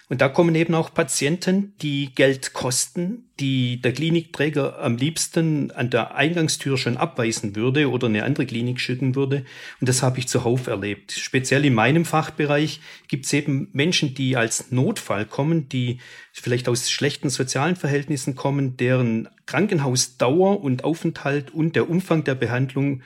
Und 0.09 0.19
da 0.19 0.27
kommen 0.27 0.53
eben 0.53 0.75
auch 0.75 0.93
Patienten, 0.93 1.73
die 1.81 2.13
Geld 2.13 2.53
kosten, 2.53 3.29
die 3.39 3.81
der 3.81 3.93
Klinikträger 3.93 4.79
am 4.79 4.97
liebsten 4.97 5.71
an 5.71 5.89
der 5.89 6.15
Eingangstür 6.15 6.77
schon 6.77 6.97
abweisen 6.97 7.55
würde 7.55 7.89
oder 7.89 8.07
eine 8.07 8.23
andere 8.23 8.45
Klinik 8.45 8.81
schicken 8.81 9.15
würde. 9.15 9.45
Und 9.79 9.87
das 9.87 10.03
habe 10.03 10.19
ich 10.19 10.27
zuhauf 10.27 10.67
erlebt. 10.67 11.13
Speziell 11.13 11.63
in 11.65 11.73
meinem 11.73 12.03
Fachbereich 12.03 12.81
gibt 13.07 13.25
es 13.25 13.33
eben 13.33 13.69
Menschen, 13.71 14.13
die 14.13 14.35
als 14.35 14.71
Notfall 14.71 15.25
kommen, 15.25 15.69
die 15.69 15.99
vielleicht 16.33 16.67
aus 16.67 16.91
schlechten 16.91 17.29
sozialen 17.29 17.77
Verhältnissen 17.77 18.35
kommen, 18.35 18.75
deren 18.75 19.29
Krankenhausdauer 19.45 20.61
und 20.61 20.83
Aufenthalt 20.83 21.51
und 21.51 21.75
der 21.77 21.89
Umfang 21.89 22.25
der 22.25 22.35
Behandlung 22.35 23.03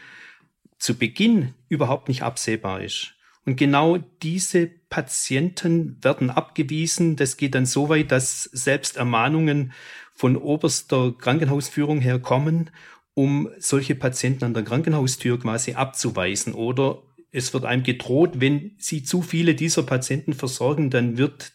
zu 0.80 0.98
Beginn 0.98 1.54
überhaupt 1.70 2.08
nicht 2.08 2.24
absehbar 2.24 2.82
ist. 2.82 3.17
Und 3.48 3.56
genau 3.56 3.98
diese 4.22 4.68
Patienten 4.68 5.98
werden 6.04 6.30
abgewiesen. 6.30 7.16
Das 7.16 7.38
geht 7.38 7.56
dann 7.56 7.66
so 7.66 7.90
weit, 7.90 8.12
dass 8.12 8.44
selbst 8.44 8.98
Ermahnungen 8.98 9.72
von 10.14 10.36
oberster 10.36 11.14
Krankenhausführung 11.18 12.00
her 12.00 12.20
kommen 12.20 12.70
um 13.18 13.50
solche 13.58 13.96
Patienten 13.96 14.44
an 14.44 14.54
der 14.54 14.64
Krankenhaustür 14.64 15.40
quasi 15.40 15.74
abzuweisen. 15.74 16.54
Oder 16.54 17.02
es 17.32 17.52
wird 17.52 17.66
einem 17.66 17.82
gedroht, 17.82 18.34
wenn 18.36 18.76
Sie 18.78 19.02
zu 19.02 19.24
viele 19.24 19.56
dieser 19.56 19.82
Patienten 19.82 20.34
versorgen, 20.34 20.92
dann 20.92 21.18
wird 21.18 21.54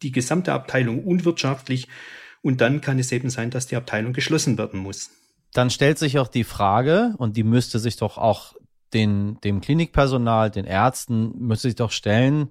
die 0.00 0.10
gesamte 0.10 0.54
Abteilung 0.54 1.04
unwirtschaftlich 1.04 1.86
und 2.40 2.62
dann 2.62 2.80
kann 2.80 2.98
es 2.98 3.12
eben 3.12 3.28
sein, 3.28 3.50
dass 3.50 3.66
die 3.66 3.76
Abteilung 3.76 4.14
geschlossen 4.14 4.56
werden 4.56 4.80
muss. 4.80 5.10
Dann 5.52 5.68
stellt 5.68 5.98
sich 5.98 6.18
auch 6.18 6.28
die 6.28 6.44
Frage, 6.44 7.14
und 7.18 7.36
die 7.36 7.44
müsste 7.44 7.78
sich 7.78 7.96
doch 7.96 8.16
auch 8.16 8.54
den, 8.94 9.38
dem 9.42 9.60
Klinikpersonal, 9.60 10.50
den 10.50 10.64
Ärzten, 10.64 11.32
müsste 11.38 11.68
sich 11.68 11.76
doch 11.76 11.90
stellen, 11.90 12.50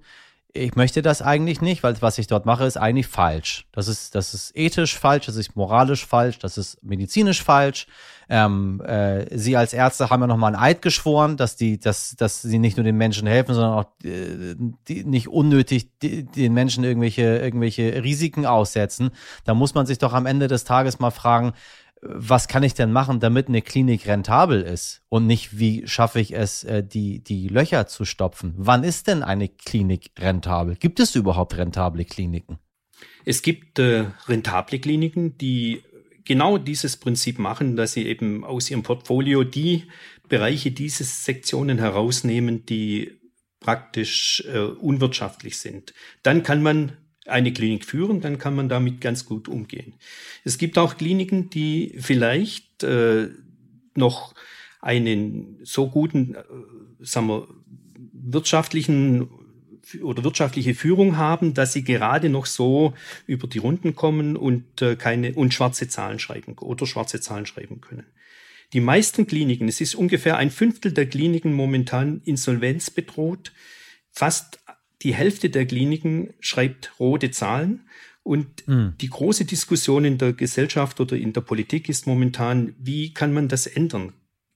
ich 0.54 0.74
möchte 0.74 1.00
das 1.00 1.22
eigentlich 1.22 1.62
nicht, 1.62 1.82
weil 1.82 2.00
was 2.00 2.18
ich 2.18 2.26
dort 2.26 2.44
mache, 2.44 2.64
ist 2.64 2.76
eigentlich 2.76 3.06
falsch. 3.06 3.66
Das 3.72 3.88
ist, 3.88 4.14
das 4.14 4.34
ist 4.34 4.54
ethisch 4.54 4.98
falsch, 4.98 5.26
das 5.26 5.36
ist 5.36 5.56
moralisch 5.56 6.04
falsch, 6.04 6.38
das 6.38 6.58
ist 6.58 6.82
medizinisch 6.82 7.42
falsch. 7.42 7.86
Ähm, 8.28 8.80
äh, 8.82 9.26
sie 9.36 9.56
als 9.56 9.72
Ärzte 9.72 10.10
haben 10.10 10.20
ja 10.20 10.26
nochmal 10.26 10.54
einen 10.54 10.62
Eid 10.62 10.82
geschworen, 10.82 11.36
dass 11.36 11.56
die, 11.56 11.78
dass, 11.80 12.16
dass 12.16 12.42
sie 12.42 12.58
nicht 12.58 12.76
nur 12.76 12.84
den 12.84 12.96
Menschen 12.96 13.26
helfen, 13.26 13.54
sondern 13.54 13.72
auch 13.72 13.86
äh, 14.04 14.54
die, 14.88 15.04
nicht 15.04 15.28
unnötig 15.28 15.98
die, 16.00 16.24
den 16.24 16.52
Menschen 16.52 16.84
irgendwelche, 16.84 17.38
irgendwelche 17.38 18.02
Risiken 18.02 18.44
aussetzen. 18.44 19.10
Da 19.44 19.54
muss 19.54 19.74
man 19.74 19.86
sich 19.86 19.98
doch 19.98 20.12
am 20.12 20.26
Ende 20.26 20.48
des 20.48 20.64
Tages 20.64 20.98
mal 20.98 21.10
fragen, 21.10 21.52
was 22.02 22.48
kann 22.48 22.64
ich 22.64 22.74
denn 22.74 22.90
machen, 22.90 23.20
damit 23.20 23.46
eine 23.46 23.62
Klinik 23.62 24.06
rentabel 24.06 24.60
ist 24.60 25.02
und 25.08 25.26
nicht, 25.26 25.58
wie 25.58 25.86
schaffe 25.86 26.20
ich 26.20 26.34
es, 26.34 26.64
äh, 26.64 26.82
die, 26.82 27.22
die 27.22 27.46
Löcher 27.46 27.86
zu 27.86 28.04
stopfen? 28.04 28.54
Wann 28.56 28.82
ist 28.82 29.06
denn 29.06 29.22
eine 29.22 29.48
Klinik 29.48 30.10
rentabel? 30.18 30.74
Gibt 30.74 30.98
es 30.98 31.14
überhaupt 31.14 31.56
rentable 31.56 32.04
Kliniken? 32.04 32.58
Es 33.24 33.42
gibt 33.42 33.78
äh, 33.78 34.06
rentable 34.26 34.80
Kliniken, 34.80 35.38
die 35.38 35.82
genau 36.24 36.58
dieses 36.58 36.96
Prinzip 36.96 37.38
machen, 37.38 37.76
dass 37.76 37.92
sie 37.92 38.06
eben 38.06 38.44
aus 38.44 38.68
ihrem 38.68 38.82
Portfolio 38.82 39.44
die 39.44 39.84
Bereiche 40.28 40.72
dieses 40.72 41.24
Sektionen 41.24 41.78
herausnehmen, 41.78 42.66
die 42.66 43.12
praktisch 43.60 44.42
äh, 44.52 44.58
unwirtschaftlich 44.58 45.58
sind. 45.58 45.94
Dann 46.24 46.42
kann 46.42 46.62
man 46.62 46.96
eine 47.26 47.52
Klinik 47.52 47.84
führen, 47.84 48.20
dann 48.20 48.38
kann 48.38 48.54
man 48.54 48.68
damit 48.68 49.00
ganz 49.00 49.24
gut 49.24 49.48
umgehen. 49.48 49.94
Es 50.44 50.58
gibt 50.58 50.78
auch 50.78 50.96
Kliniken, 50.96 51.50
die 51.50 51.96
vielleicht 51.98 52.82
äh, 52.82 53.28
noch 53.94 54.34
einen 54.80 55.58
so 55.62 55.88
guten, 55.88 56.34
äh, 56.34 56.42
sagen 57.00 57.28
wir, 57.28 57.48
wirtschaftlichen 58.12 59.28
oder 60.02 60.24
wirtschaftliche 60.24 60.74
Führung 60.74 61.16
haben, 61.16 61.54
dass 61.54 61.72
sie 61.72 61.84
gerade 61.84 62.28
noch 62.28 62.46
so 62.46 62.94
über 63.26 63.46
die 63.46 63.58
Runden 63.58 63.94
kommen 63.94 64.36
und 64.36 64.80
äh, 64.80 64.96
keine 64.96 65.34
und 65.34 65.54
schwarze 65.54 65.88
Zahlen 65.88 66.18
schreiben 66.18 66.56
oder 66.58 66.86
schwarze 66.86 67.20
Zahlen 67.20 67.46
schreiben 67.46 67.80
können. 67.80 68.06
Die 68.72 68.80
meisten 68.80 69.26
Kliniken, 69.26 69.68
es 69.68 69.80
ist 69.80 69.94
ungefähr 69.94 70.38
ein 70.38 70.50
Fünftel 70.50 70.92
der 70.92 71.06
Kliniken 71.06 71.52
momentan 71.52 72.22
Insolvenz 72.24 72.90
bedroht. 72.90 73.52
Fast 74.10 74.60
die 75.02 75.14
Hälfte 75.14 75.50
der 75.50 75.66
Kliniken 75.66 76.34
schreibt 76.40 76.92
rote 76.98 77.30
Zahlen. 77.30 77.88
Und 78.22 78.68
mhm. 78.68 78.94
die 79.00 79.08
große 79.08 79.44
Diskussion 79.44 80.04
in 80.04 80.18
der 80.18 80.32
Gesellschaft 80.32 81.00
oder 81.00 81.16
in 81.16 81.32
der 81.32 81.40
Politik 81.40 81.88
ist 81.88 82.06
momentan, 82.06 82.74
wie 82.78 83.12
kann 83.12 83.32
man 83.32 83.48
das 83.48 83.66
ändern? 83.66 84.12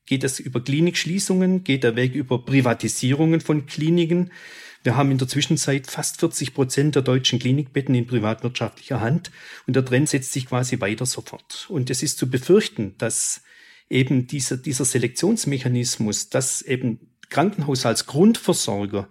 Geht 0.07 0.23
das 0.23 0.39
über 0.39 0.63
Klinikschließungen? 0.63 1.65
Geht 1.65 1.83
der 1.83 1.97
Weg 1.97 2.15
über 2.15 2.45
Privatisierungen 2.45 3.41
von 3.41 3.67
Kliniken? 3.67 4.31
Wir 4.85 4.97
haben 4.97 5.11
in 5.11 5.19
der 5.19 5.27
Zwischenzeit 5.27 5.89
fast 5.89 6.21
40 6.21 6.55
Prozent 6.55 6.95
der 6.95 7.03
deutschen 7.03 7.41
Klinikbetten 7.41 7.93
in 7.97 8.07
privatwirtschaftlicher 8.07 9.01
Hand 9.01 9.33
und 9.67 9.75
der 9.75 9.85
Trend 9.85 10.09
setzt 10.09 10.33
sich 10.33 10.47
quasi 10.47 10.81
weiter 10.81 11.07
sofort. 11.07 11.67
Und 11.69 11.91
es 11.91 12.05
ist 12.05 12.19
zu 12.19 12.31
befürchten, 12.31 12.95
dass 12.99 13.43
eben 13.91 14.29
dieser, 14.29 14.57
dieser 14.57 14.85
Selektionsmechanismus, 14.85 16.29
dass 16.29 16.63
eben 16.63 17.01
Krankenhaus 17.31 17.85
als 17.85 18.07
Grundversorger 18.07 19.09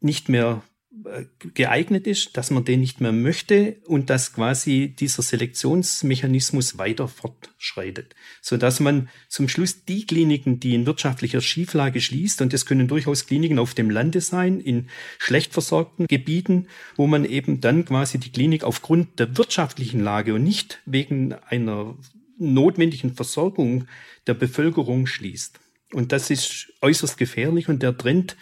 nicht 0.00 0.28
mehr 0.28 0.62
äh, 1.04 1.24
geeignet 1.54 2.06
ist, 2.06 2.36
dass 2.36 2.50
man 2.50 2.64
den 2.64 2.80
nicht 2.80 3.00
mehr 3.00 3.12
möchte 3.12 3.76
und 3.86 4.10
dass 4.10 4.32
quasi 4.32 4.88
dieser 4.88 5.22
Selektionsmechanismus 5.22 6.78
weiter 6.78 7.06
fortschreitet, 7.06 8.16
so 8.42 8.56
dass 8.56 8.80
man 8.80 9.08
zum 9.28 9.48
Schluss 9.48 9.84
die 9.84 10.04
Kliniken, 10.04 10.58
die 10.58 10.74
in 10.74 10.86
wirtschaftlicher 10.86 11.40
Schieflage 11.40 12.00
schließt, 12.00 12.42
und 12.42 12.52
das 12.52 12.66
können 12.66 12.88
durchaus 12.88 13.26
Kliniken 13.26 13.60
auf 13.60 13.72
dem 13.72 13.88
Lande 13.88 14.20
sein, 14.20 14.60
in 14.60 14.88
schlecht 15.18 15.52
versorgten 15.52 16.06
Gebieten, 16.06 16.66
wo 16.96 17.06
man 17.06 17.24
eben 17.24 17.60
dann 17.60 17.84
quasi 17.84 18.18
die 18.18 18.32
Klinik 18.32 18.64
aufgrund 18.64 19.20
der 19.20 19.36
wirtschaftlichen 19.38 20.00
Lage 20.00 20.34
und 20.34 20.42
nicht 20.42 20.80
wegen 20.86 21.32
einer 21.32 21.96
notwendigen 22.36 23.14
Versorgung 23.14 23.86
der 24.26 24.34
Bevölkerung 24.34 25.06
schließt. 25.06 25.60
Und 25.92 26.12
das 26.12 26.30
ist 26.30 26.72
äußerst 26.82 27.16
gefährlich 27.16 27.68
und 27.68 27.82
der 27.82 27.96
Trend 27.96 28.36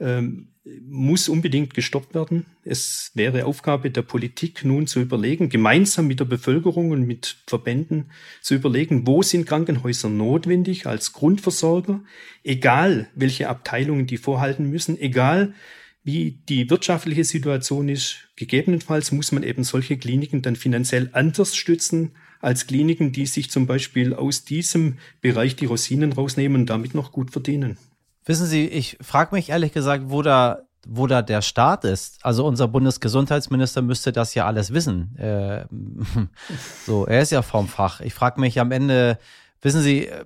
ähm, 0.00 0.48
muss 0.88 1.28
unbedingt 1.28 1.74
gestoppt 1.74 2.14
werden. 2.14 2.46
Es 2.64 3.12
wäre 3.14 3.44
Aufgabe 3.44 3.90
der 3.90 4.02
Politik 4.02 4.64
nun 4.64 4.86
zu 4.86 5.00
überlegen, 5.00 5.48
gemeinsam 5.48 6.08
mit 6.08 6.18
der 6.20 6.24
Bevölkerung 6.24 6.90
und 6.90 7.06
mit 7.06 7.36
Verbänden 7.46 8.10
zu 8.42 8.54
überlegen, 8.54 9.06
wo 9.06 9.22
sind 9.22 9.46
Krankenhäuser 9.46 10.08
notwendig 10.08 10.86
als 10.86 11.12
Grundversorger, 11.12 12.02
egal 12.42 13.08
welche 13.14 13.48
Abteilungen 13.48 14.06
die 14.06 14.16
vorhalten 14.16 14.68
müssen, 14.68 14.98
egal 14.98 15.54
wie 16.02 16.38
die 16.48 16.68
wirtschaftliche 16.70 17.24
Situation 17.24 17.88
ist. 17.88 18.28
Gegebenenfalls 18.36 19.12
muss 19.12 19.32
man 19.32 19.42
eben 19.42 19.64
solche 19.64 19.96
Kliniken 19.96 20.42
dann 20.42 20.56
finanziell 20.56 21.10
anders 21.12 21.56
stützen 21.56 22.12
als 22.40 22.66
Kliniken, 22.66 23.12
die 23.12 23.26
sich 23.26 23.50
zum 23.50 23.66
Beispiel 23.66 24.14
aus 24.14 24.44
diesem 24.44 24.98
Bereich 25.20 25.56
die 25.56 25.64
Rosinen 25.64 26.12
rausnehmen 26.12 26.62
und 26.62 26.70
damit 26.70 26.94
noch 26.94 27.12
gut 27.12 27.30
verdienen. 27.30 27.76
Wissen 28.26 28.46
Sie, 28.46 28.66
ich 28.66 28.98
frage 29.00 29.34
mich 29.34 29.50
ehrlich 29.50 29.72
gesagt, 29.72 30.04
wo 30.08 30.20
da, 30.20 30.62
wo 30.86 31.06
da 31.06 31.22
der 31.22 31.42
Staat 31.42 31.84
ist. 31.84 32.18
Also 32.24 32.44
unser 32.44 32.66
Bundesgesundheitsminister 32.66 33.82
müsste 33.82 34.10
das 34.10 34.34
ja 34.34 34.46
alles 34.46 34.72
wissen. 34.72 35.16
Äh, 35.16 35.64
so, 36.84 37.06
er 37.06 37.22
ist 37.22 37.30
ja 37.30 37.42
vom 37.42 37.68
Fach. 37.68 38.00
Ich 38.00 38.14
frage 38.14 38.40
mich 38.40 38.58
am 38.58 38.72
Ende, 38.72 39.18
wissen 39.62 39.80
Sie, 39.80 40.08
äh, 40.08 40.24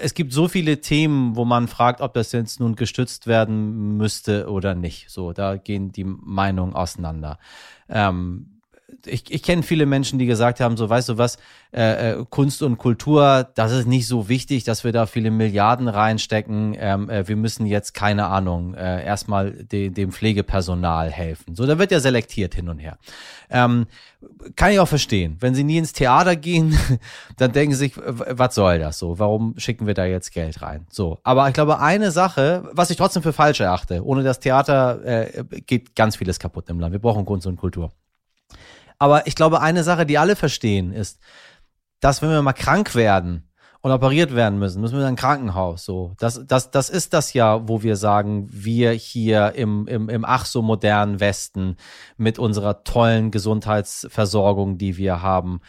es 0.00 0.14
gibt 0.14 0.32
so 0.32 0.48
viele 0.48 0.80
Themen, 0.80 1.36
wo 1.36 1.44
man 1.44 1.68
fragt, 1.68 2.00
ob 2.00 2.14
das 2.14 2.32
jetzt 2.32 2.58
nun 2.58 2.74
gestützt 2.74 3.28
werden 3.28 3.96
müsste 3.96 4.50
oder 4.50 4.74
nicht. 4.74 5.08
So, 5.08 5.32
da 5.32 5.56
gehen 5.56 5.92
die 5.92 6.04
Meinungen 6.04 6.74
auseinander. 6.74 7.38
Ähm, 7.88 8.55
ich, 9.04 9.32
ich 9.32 9.42
kenne 9.42 9.62
viele 9.62 9.84
Menschen, 9.84 10.18
die 10.18 10.26
gesagt 10.26 10.60
haben, 10.60 10.76
so 10.76 10.88
weißt 10.88 11.08
du 11.08 11.18
was, 11.18 11.38
äh, 11.72 12.12
äh, 12.12 12.24
Kunst 12.30 12.62
und 12.62 12.78
Kultur, 12.78 13.48
das 13.54 13.72
ist 13.72 13.86
nicht 13.86 14.06
so 14.06 14.28
wichtig, 14.28 14.62
dass 14.64 14.84
wir 14.84 14.92
da 14.92 15.06
viele 15.06 15.30
Milliarden 15.30 15.88
reinstecken. 15.88 16.76
Ähm, 16.78 17.10
äh, 17.10 17.26
wir 17.26 17.36
müssen 17.36 17.66
jetzt, 17.66 17.94
keine 17.94 18.26
Ahnung, 18.26 18.74
äh, 18.74 19.04
erstmal 19.04 19.50
de, 19.52 19.90
dem 19.90 20.12
Pflegepersonal 20.12 21.10
helfen. 21.10 21.56
So, 21.56 21.66
da 21.66 21.78
wird 21.78 21.90
ja 21.90 21.98
selektiert 21.98 22.54
hin 22.54 22.68
und 22.68 22.78
her. 22.78 22.98
Ähm, 23.50 23.86
kann 24.54 24.72
ich 24.72 24.78
auch 24.78 24.88
verstehen. 24.88 25.36
Wenn 25.40 25.54
sie 25.54 25.64
nie 25.64 25.78
ins 25.78 25.92
Theater 25.92 26.36
gehen, 26.36 26.78
dann 27.36 27.52
denken 27.52 27.74
sie 27.74 27.86
sich, 27.86 27.94
was 27.96 28.54
soll 28.54 28.78
das 28.78 28.98
so? 28.98 29.18
Warum 29.18 29.54
schicken 29.58 29.88
wir 29.88 29.94
da 29.94 30.04
jetzt 30.04 30.32
Geld 30.32 30.62
rein? 30.62 30.86
So, 30.90 31.18
aber 31.24 31.48
ich 31.48 31.54
glaube, 31.54 31.80
eine 31.80 32.12
Sache, 32.12 32.68
was 32.72 32.90
ich 32.90 32.96
trotzdem 32.96 33.22
für 33.24 33.32
falsch 33.32 33.60
erachte, 33.60 34.04
ohne 34.04 34.22
das 34.22 34.38
Theater 34.38 35.04
äh, 35.04 35.44
geht 35.66 35.96
ganz 35.96 36.16
vieles 36.16 36.38
kaputt 36.38 36.68
im 36.70 36.78
Land. 36.78 36.92
Wir 36.92 37.00
brauchen 37.00 37.24
Kunst 37.24 37.48
und 37.48 37.56
Kultur. 37.56 37.90
Aber 38.98 39.26
ich 39.26 39.34
glaube, 39.34 39.60
eine 39.60 39.84
Sache, 39.84 40.06
die 40.06 40.18
alle 40.18 40.36
verstehen, 40.36 40.92
ist, 40.92 41.20
dass 42.00 42.22
wenn 42.22 42.30
wir 42.30 42.42
mal 42.42 42.52
krank 42.52 42.94
werden 42.94 43.48
und 43.80 43.92
operiert 43.92 44.34
werden 44.34 44.58
müssen, 44.58 44.80
müssen 44.80 44.94
wir 44.94 45.02
in 45.02 45.08
ein 45.08 45.16
Krankenhaus. 45.16 45.84
So, 45.84 46.14
das, 46.18 46.42
das, 46.46 46.70
das 46.70 46.90
ist 46.90 47.12
das 47.12 47.32
ja, 47.32 47.68
wo 47.68 47.82
wir 47.82 47.96
sagen, 47.96 48.48
wir 48.50 48.92
hier 48.92 49.52
im, 49.54 49.86
im, 49.86 50.08
im 50.08 50.24
ach 50.24 50.46
so 50.46 50.62
modernen 50.62 51.20
Westen 51.20 51.76
mit 52.16 52.38
unserer 52.38 52.84
tollen 52.84 53.30
Gesundheitsversorgung, 53.30 54.78
die 54.78 54.96
wir 54.96 55.22
haben. 55.22 55.60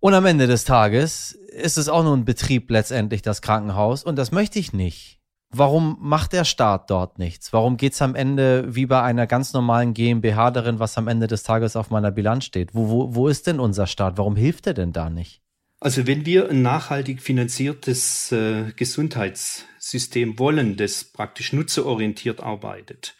Und 0.00 0.12
am 0.12 0.26
Ende 0.26 0.46
des 0.46 0.64
Tages 0.64 1.32
ist 1.32 1.78
es 1.78 1.88
auch 1.88 2.02
nur 2.02 2.14
ein 2.14 2.26
Betrieb 2.26 2.70
letztendlich, 2.70 3.22
das 3.22 3.40
Krankenhaus. 3.40 4.04
Und 4.04 4.16
das 4.16 4.32
möchte 4.32 4.58
ich 4.58 4.74
nicht. 4.74 5.20
Warum 5.56 5.96
macht 6.00 6.32
der 6.32 6.44
Staat 6.44 6.90
dort 6.90 7.18
nichts? 7.18 7.52
Warum 7.52 7.76
geht 7.76 7.92
es 7.92 8.02
am 8.02 8.16
Ende 8.16 8.74
wie 8.74 8.86
bei 8.86 9.02
einer 9.02 9.26
ganz 9.26 9.52
normalen 9.52 9.94
GmbH 9.94 10.50
darin, 10.50 10.80
was 10.80 10.98
am 10.98 11.06
Ende 11.06 11.28
des 11.28 11.44
Tages 11.44 11.76
auf 11.76 11.90
meiner 11.90 12.10
Bilanz 12.10 12.44
steht? 12.44 12.74
Wo, 12.74 12.88
wo, 12.88 13.14
wo 13.14 13.28
ist 13.28 13.46
denn 13.46 13.60
unser 13.60 13.86
Staat? 13.86 14.18
Warum 14.18 14.34
hilft 14.34 14.66
er 14.66 14.74
denn 14.74 14.92
da 14.92 15.10
nicht? 15.10 15.42
Also 15.78 16.06
wenn 16.06 16.26
wir 16.26 16.50
ein 16.50 16.62
nachhaltig 16.62 17.22
finanziertes 17.22 18.32
äh, 18.32 18.72
Gesundheitssystem 18.74 20.38
wollen, 20.38 20.76
das 20.76 21.04
praktisch 21.04 21.52
nutzerorientiert 21.52 22.40
arbeitet, 22.40 23.14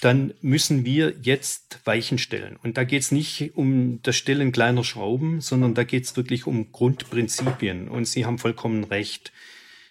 dann 0.00 0.32
müssen 0.40 0.84
wir 0.84 1.14
jetzt 1.20 1.80
Weichen 1.84 2.18
stellen. 2.18 2.56
Und 2.62 2.78
da 2.78 2.84
geht 2.84 3.02
es 3.02 3.12
nicht 3.12 3.52
um 3.56 4.00
das 4.02 4.16
Stellen 4.16 4.52
kleiner 4.52 4.84
Schrauben, 4.84 5.40
sondern 5.40 5.74
da 5.74 5.84
geht 5.84 6.04
es 6.04 6.16
wirklich 6.16 6.46
um 6.46 6.72
Grundprinzipien. 6.72 7.88
Und 7.88 8.06
Sie 8.06 8.24
haben 8.24 8.38
vollkommen 8.38 8.84
recht. 8.84 9.32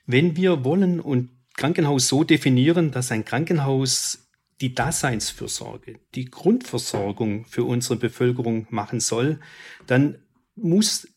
Wenn 0.05 0.37
wir 0.37 0.63
wollen 0.63 1.01
und 1.01 1.29
Krankenhaus 1.57 2.07
so 2.07 2.23
definieren, 2.23 2.91
dass 2.91 3.11
ein 3.11 3.25
Krankenhaus 3.25 4.29
die 4.61 4.73
Daseinsfürsorge, 4.73 5.99
die 6.15 6.25
Grundversorgung 6.25 7.45
für 7.45 7.65
unsere 7.65 7.97
Bevölkerung 7.97 8.65
machen 8.69 9.01
soll, 9.01 9.39
dann 9.85 10.17
muss 10.55 11.07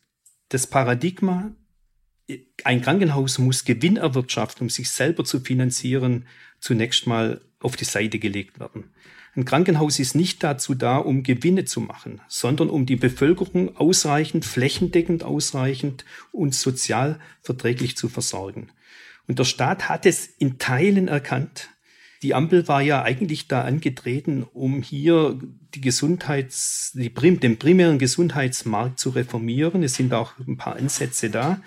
das 0.48 0.66
Paradigma 0.66 1.53
ein 2.64 2.83
Krankenhaus 2.83 3.38
muss 3.38 3.64
Gewinn 3.64 3.96
erwirtschaften, 3.96 4.64
um 4.64 4.70
sich 4.70 4.90
selber 4.90 5.24
zu 5.24 5.40
finanzieren, 5.40 6.26
zunächst 6.61 7.07
mal 7.07 7.40
auf 7.59 7.76
die 7.76 7.85
Seite 7.85 8.18
gelegt 8.18 8.61
werden. 8.61 8.90
Ein 9.35 9.44
Krankenhaus 9.44 9.98
ist 9.98 10.14
nicht 10.14 10.42
dazu 10.42 10.74
da, 10.74 10.96
um 10.96 11.22
Gewinne 11.22 11.64
zu 11.64 11.81
machen, 11.81 12.20
sondern 12.29 12.68
um 12.68 12.85
die 12.85 12.96
Bevölkerung 12.96 13.76
ausreichend, 13.76 14.44
flächendeckend 14.44 15.22
ausreichend 15.22 16.05
und 16.33 16.55
sozial 16.55 17.20
verträglich 17.40 17.96
zu 17.96 18.09
versorgen. 18.09 18.72
Und 19.26 19.38
der 19.38 19.44
Staat 19.44 19.88
hat 19.88 20.06
es 20.06 20.26
in 20.26 20.59
Teilen 20.59 21.09
erkannt. 21.09 21.68
Die 22.22 22.35
Ampel 22.35 22.68
war 22.68 22.83
ja 22.83 23.02
eigentlich 23.02 23.48
da 23.48 23.62
angetreten, 23.62 24.42
um 24.42 24.83
hier 24.83 25.38
die 25.74 25.80
Gesundheits, 25.80 26.92
die, 26.94 27.12
den 27.12 27.59
primären 27.59 27.98
Gesundheitsmarkt 27.98 28.98
zu 28.98 29.11
reformieren. 29.11 29.83
Es 29.83 29.94
sind 29.94 30.12
auch 30.12 30.33
ein 30.38 30.59
paar 30.59 30.76
Ansätze 30.76 31.30
da. 31.30 31.62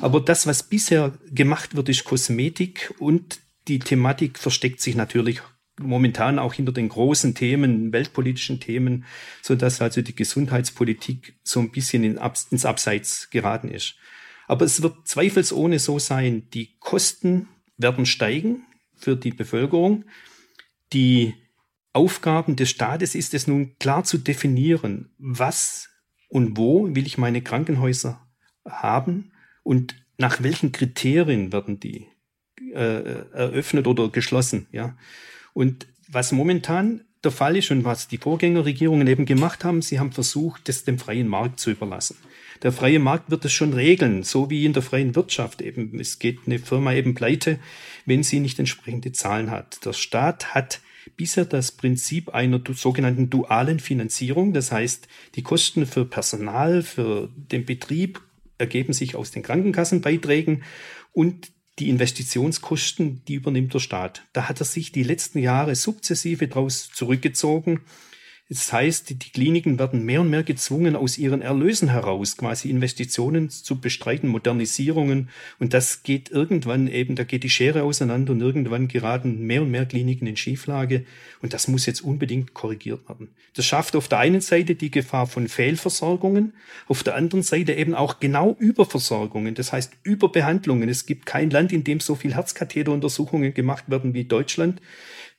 Aber 0.00 0.20
das, 0.20 0.46
was 0.46 0.62
bisher 0.62 1.12
gemacht 1.30 1.76
wird, 1.76 1.88
ist 1.88 2.04
Kosmetik 2.04 2.94
und 2.98 3.40
die 3.68 3.78
Thematik 3.78 4.38
versteckt 4.38 4.80
sich 4.80 4.96
natürlich 4.96 5.40
momentan 5.78 6.38
auch 6.38 6.54
hinter 6.54 6.72
den 6.72 6.88
großen 6.88 7.34
Themen, 7.34 7.92
weltpolitischen 7.92 8.60
Themen, 8.60 9.04
so 9.40 9.54
dass 9.54 9.80
also 9.80 10.02
die 10.02 10.14
Gesundheitspolitik 10.14 11.34
so 11.42 11.60
ein 11.60 11.70
bisschen 11.70 12.04
ins 12.04 12.64
Abseits 12.64 13.30
geraten 13.30 13.68
ist. 13.68 13.96
Aber 14.46 14.64
es 14.64 14.82
wird 14.82 15.06
zweifelsohne 15.06 15.78
so 15.78 15.98
sein, 15.98 16.48
die 16.50 16.76
Kosten 16.78 17.48
werden 17.76 18.06
steigen 18.06 18.64
für 18.94 19.16
die 19.16 19.30
Bevölkerung. 19.30 20.04
Die 20.92 21.34
Aufgaben 21.92 22.56
des 22.56 22.70
Staates 22.70 23.14
ist 23.14 23.34
es 23.34 23.46
nun 23.46 23.76
klar 23.78 24.04
zu 24.04 24.18
definieren, 24.18 25.14
was 25.18 25.88
und 26.28 26.56
wo 26.56 26.94
will 26.94 27.06
ich 27.06 27.18
meine 27.18 27.42
Krankenhäuser 27.42 28.26
haben 28.66 29.32
und 29.62 29.94
nach 30.16 30.42
welchen 30.42 30.72
Kriterien 30.72 31.52
werden 31.52 31.80
die 31.80 32.06
äh, 32.72 33.24
eröffnet 33.32 33.86
oder 33.86 34.08
geschlossen. 34.08 34.66
Ja? 34.72 34.96
Und 35.52 35.86
was 36.08 36.32
momentan 36.32 37.04
der 37.24 37.30
Fall 37.30 37.56
ist 37.56 37.70
und 37.70 37.84
was 37.84 38.08
die 38.08 38.18
Vorgängerregierungen 38.18 39.06
eben 39.06 39.26
gemacht 39.26 39.64
haben, 39.64 39.82
sie 39.82 40.00
haben 40.00 40.12
versucht, 40.12 40.68
das 40.68 40.84
dem 40.84 40.98
freien 40.98 41.28
Markt 41.28 41.60
zu 41.60 41.70
überlassen. 41.70 42.16
Der 42.62 42.70
freie 42.70 43.00
Markt 43.00 43.30
wird 43.30 43.44
es 43.44 43.52
schon 43.52 43.72
regeln, 43.72 44.22
so 44.22 44.48
wie 44.48 44.64
in 44.64 44.72
der 44.72 44.82
freien 44.82 45.16
Wirtschaft 45.16 45.60
eben. 45.60 45.98
Es 45.98 46.20
geht 46.20 46.40
eine 46.46 46.60
Firma 46.60 46.92
eben 46.92 47.14
pleite, 47.14 47.58
wenn 48.06 48.22
sie 48.22 48.38
nicht 48.38 48.58
entsprechende 48.58 49.12
Zahlen 49.12 49.50
hat. 49.50 49.84
Der 49.84 49.92
Staat 49.92 50.54
hat 50.54 50.80
bisher 51.16 51.44
das 51.44 51.72
Prinzip 51.72 52.28
einer 52.28 52.60
sogenannten 52.72 53.30
dualen 53.30 53.80
Finanzierung. 53.80 54.52
Das 54.52 54.70
heißt, 54.70 55.08
die 55.34 55.42
Kosten 55.42 55.86
für 55.86 56.04
Personal, 56.04 56.82
für 56.82 57.30
den 57.34 57.64
Betrieb 57.64 58.20
ergeben 58.58 58.92
sich 58.92 59.16
aus 59.16 59.32
den 59.32 59.42
Krankenkassenbeiträgen 59.42 60.62
und 61.12 61.50
die 61.80 61.88
Investitionskosten, 61.88 63.24
die 63.26 63.34
übernimmt 63.34 63.74
der 63.74 63.80
Staat. 63.80 64.22
Da 64.32 64.48
hat 64.48 64.60
er 64.60 64.66
sich 64.66 64.92
die 64.92 65.02
letzten 65.02 65.38
Jahre 65.38 65.74
sukzessive 65.74 66.46
daraus 66.46 66.90
zurückgezogen 66.92 67.80
das 68.52 68.70
heißt, 68.70 69.08
die 69.08 69.30
Kliniken 69.30 69.78
werden 69.78 70.04
mehr 70.04 70.20
und 70.20 70.28
mehr 70.28 70.42
gezwungen, 70.42 70.94
aus 70.94 71.16
ihren 71.16 71.40
Erlösen 71.40 71.88
heraus 71.88 72.36
quasi 72.36 72.68
Investitionen 72.68 73.48
zu 73.48 73.80
bestreiten, 73.80 74.28
Modernisierungen. 74.28 75.30
Und 75.58 75.72
das 75.72 76.02
geht 76.02 76.30
irgendwann 76.30 76.86
eben, 76.86 77.16
da 77.16 77.24
geht 77.24 77.44
die 77.44 77.50
Schere 77.50 77.82
auseinander 77.82 78.32
und 78.32 78.42
irgendwann 78.42 78.88
geraten 78.88 79.46
mehr 79.46 79.62
und 79.62 79.70
mehr 79.70 79.86
Kliniken 79.86 80.26
in 80.26 80.36
Schieflage. 80.36 81.06
Und 81.40 81.54
das 81.54 81.66
muss 81.66 81.86
jetzt 81.86 82.02
unbedingt 82.02 82.52
korrigiert 82.52 83.08
werden. 83.08 83.30
Das 83.54 83.64
schafft 83.64 83.96
auf 83.96 84.08
der 84.08 84.18
einen 84.18 84.42
Seite 84.42 84.74
die 84.74 84.90
Gefahr 84.90 85.26
von 85.26 85.48
Fehlversorgungen, 85.48 86.52
auf 86.88 87.02
der 87.02 87.14
anderen 87.14 87.42
Seite 87.42 87.72
eben 87.72 87.94
auch 87.94 88.20
genau 88.20 88.54
Überversorgungen, 88.58 89.54
das 89.54 89.72
heißt 89.72 89.94
Überbehandlungen. 90.02 90.90
Es 90.90 91.06
gibt 91.06 91.24
kein 91.24 91.48
Land, 91.48 91.72
in 91.72 91.84
dem 91.84 92.00
so 92.00 92.16
viel 92.16 92.34
Herzkatheteruntersuchungen 92.34 93.54
gemacht 93.54 93.84
werden 93.88 94.12
wie 94.12 94.24
Deutschland. 94.24 94.82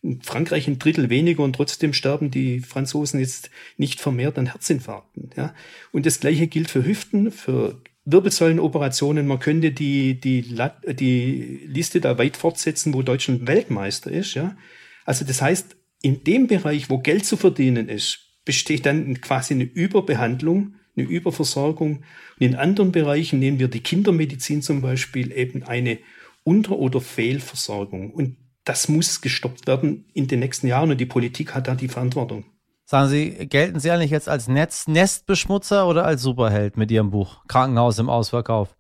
In 0.04 0.22
Frankreich 0.22 0.68
ein 0.68 0.80
Drittel 0.80 1.10
weniger 1.10 1.44
und 1.44 1.56
trotzdem 1.56 1.94
sterben 1.94 2.30
die 2.30 2.60
Franzosen 2.60 3.22
jetzt 3.22 3.50
nicht 3.78 4.02
vermehrt 4.02 4.38
an 4.38 4.48
Herzinfarkten. 4.48 5.30
Ja? 5.38 5.56
Und 5.94 6.06
das 6.06 6.20
Gleiche 6.20 6.48
gilt 6.48 6.70
für 6.70 6.86
Hüften, 6.86 7.32
für 7.32 7.82
Wirbelsäulenoperationen. 8.04 9.26
Man 9.26 9.40
könnte 9.40 9.72
die, 9.72 10.20
die, 10.20 10.42
die 10.88 11.62
Liste 11.68 12.02
da 12.02 12.18
weit 12.18 12.36
fortsetzen, 12.36 12.94
wo 12.94 13.02
Deutschland 13.02 13.48
Weltmeister 13.48 14.12
ist. 14.12 14.34
Ja? 14.34 14.58
Also 15.06 15.24
das 15.24 15.42
heißt, 15.42 15.78
in 16.02 16.26
dem 16.26 16.48
Bereich, 16.48 16.90
wo 16.90 16.98
Geld 17.00 17.26
zu 17.26 17.38
verdienen 17.38 17.88
ist, 17.88 18.20
besteht 18.44 18.86
dann 18.86 19.22
quasi 19.22 19.54
eine 19.54 19.64
Überbehandlung, 19.64 20.76
eine 20.98 21.08
Überversorgung. 21.08 22.04
Und 22.40 22.46
in 22.46 22.56
anderen 22.56 22.92
Bereichen 22.92 23.40
nehmen 23.40 23.60
wir 23.60 23.70
die 23.70 23.80
Kindermedizin 23.80 24.62
zum 24.62 24.82
Beispiel 24.82 25.32
eben 25.32 25.64
eine 25.64 26.00
Unter- 26.44 26.78
oder 26.78 27.00
Fehlversorgung. 27.00 28.12
Und 28.12 28.36
das 28.64 28.88
muss 28.88 29.22
gestoppt 29.22 29.68
werden 29.68 30.06
in 30.14 30.28
den 30.28 30.40
nächsten 30.40 30.68
Jahren 30.68 30.92
und 30.92 30.98
die 30.98 31.06
Politik 31.06 31.54
hat 31.54 31.68
da 31.68 31.76
die 31.76 31.88
Verantwortung. 31.88 32.46
Sagen 32.86 33.10
Sie, 33.10 33.32
gelten 33.48 33.80
Sie 33.80 33.92
eigentlich 33.92 34.12
jetzt 34.12 34.30
als 34.30 34.48
Netz 34.48 34.88
Nestbeschmutzer 34.88 35.88
oder 35.88 36.06
als 36.06 36.22
Superheld 36.22 36.78
mit 36.78 36.92
Ihrem 36.92 37.12
Buch 37.12 37.46
Krankenhaus 37.48 37.98
im 37.98 38.10
Ausverkauf? 38.10 38.76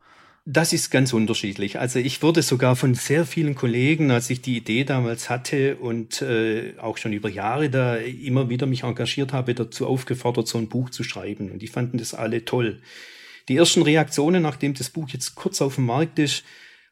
Das 0.45 0.73
ist 0.73 0.91
ganz 0.91 1.13
unterschiedlich. 1.13 1.79
Also 1.79 1.99
ich 1.99 2.21
wurde 2.21 2.41
sogar 2.41 2.75
von 2.75 2.95
sehr 2.95 3.25
vielen 3.25 3.55
Kollegen, 3.55 4.11
als 4.11 4.29
ich 4.29 4.41
die 4.41 4.57
Idee 4.57 4.83
damals 4.83 5.29
hatte 5.29 5.77
und 5.77 6.21
äh, 6.21 6.73
auch 6.79 6.97
schon 6.97 7.13
über 7.13 7.29
Jahre 7.29 7.69
da 7.69 7.95
immer 7.95 8.49
wieder 8.49 8.65
mich 8.65 8.83
engagiert 8.83 9.31
habe, 9.31 9.55
dazu 9.55 9.87
aufgefordert, 9.87 10.49
so 10.49 10.57
ein 10.57 10.67
Buch 10.67 10.89
zu 10.89 11.05
schreiben. 11.05 11.49
Und 11.49 11.61
die 11.61 11.67
fanden 11.67 11.97
das 11.97 12.13
alle 12.13 12.43
toll. 12.43 12.81
Die 13.47 13.55
ersten 13.55 13.83
Reaktionen, 13.83 14.43
nachdem 14.43 14.73
das 14.73 14.89
Buch 14.89 15.07
jetzt 15.09 15.35
kurz 15.35 15.61
auf 15.61 15.75
dem 15.75 15.85
Markt 15.85 16.19
ist, 16.19 16.43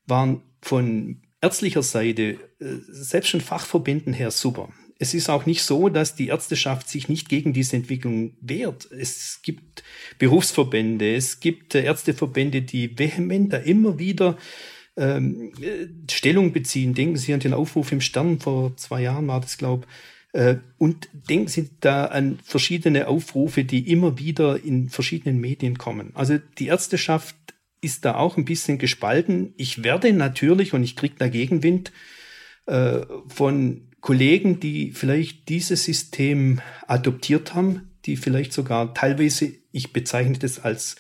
waren 0.07 0.41
von 0.61 1.21
ärztlicher 1.41 1.83
Seite, 1.83 2.37
äh, 2.59 2.65
selbst 2.89 3.29
schon 3.29 3.41
Fachverbänden 3.41 4.13
her, 4.13 4.31
super. 4.31 4.69
Es 4.99 5.15
ist 5.15 5.29
auch 5.29 5.47
nicht 5.47 5.63
so, 5.63 5.89
dass 5.89 6.13
die 6.13 6.27
Ärzteschaft 6.27 6.87
sich 6.87 7.09
nicht 7.09 7.27
gegen 7.27 7.53
diese 7.53 7.75
Entwicklung 7.75 8.35
wehrt. 8.39 8.87
Es 8.91 9.39
gibt 9.41 9.83
Berufsverbände, 10.19 11.15
es 11.15 11.39
gibt 11.39 11.73
äh, 11.73 11.83
Ärzteverbände, 11.83 12.61
die 12.61 12.97
vehement 12.97 13.51
da 13.51 13.57
immer 13.57 13.97
wieder 13.97 14.37
ähm, 14.95 15.53
äh, 15.59 15.87
Stellung 16.11 16.53
beziehen. 16.53 16.93
Denken 16.93 17.17
Sie 17.17 17.33
an 17.33 17.39
den 17.39 17.53
Aufruf 17.53 17.91
im 17.91 18.01
Stern 18.01 18.39
vor 18.39 18.77
zwei 18.77 19.01
Jahren 19.01 19.27
war 19.27 19.41
das, 19.41 19.57
glaube 19.57 19.87
äh, 20.33 20.57
und 20.77 21.09
denken 21.13 21.47
Sie 21.47 21.69
da 21.79 22.05
an 22.05 22.39
verschiedene 22.43 23.07
Aufrufe, 23.07 23.63
die 23.63 23.91
immer 23.91 24.17
wieder 24.17 24.63
in 24.63 24.89
verschiedenen 24.89 25.39
Medien 25.41 25.77
kommen. 25.77 26.11
Also 26.13 26.37
die 26.57 26.67
Ärzteschaft 26.67 27.35
ist 27.81 28.05
da 28.05 28.15
auch 28.15 28.37
ein 28.37 28.45
bisschen 28.45 28.77
gespalten. 28.77 29.53
Ich 29.57 29.83
werde 29.83 30.13
natürlich, 30.13 30.73
und 30.73 30.83
ich 30.83 30.95
kriege 30.95 31.15
da 31.17 31.27
Gegenwind, 31.27 31.91
äh, 32.67 33.01
von 33.27 33.89
Kollegen, 33.99 34.59
die 34.59 34.91
vielleicht 34.91 35.49
dieses 35.49 35.83
System 35.83 36.61
adoptiert 36.87 37.53
haben, 37.53 37.91
die 38.05 38.17
vielleicht 38.17 38.53
sogar 38.53 38.93
teilweise, 38.93 39.53
ich 39.71 39.93
bezeichne 39.93 40.37
das 40.37 40.59
als 40.59 40.95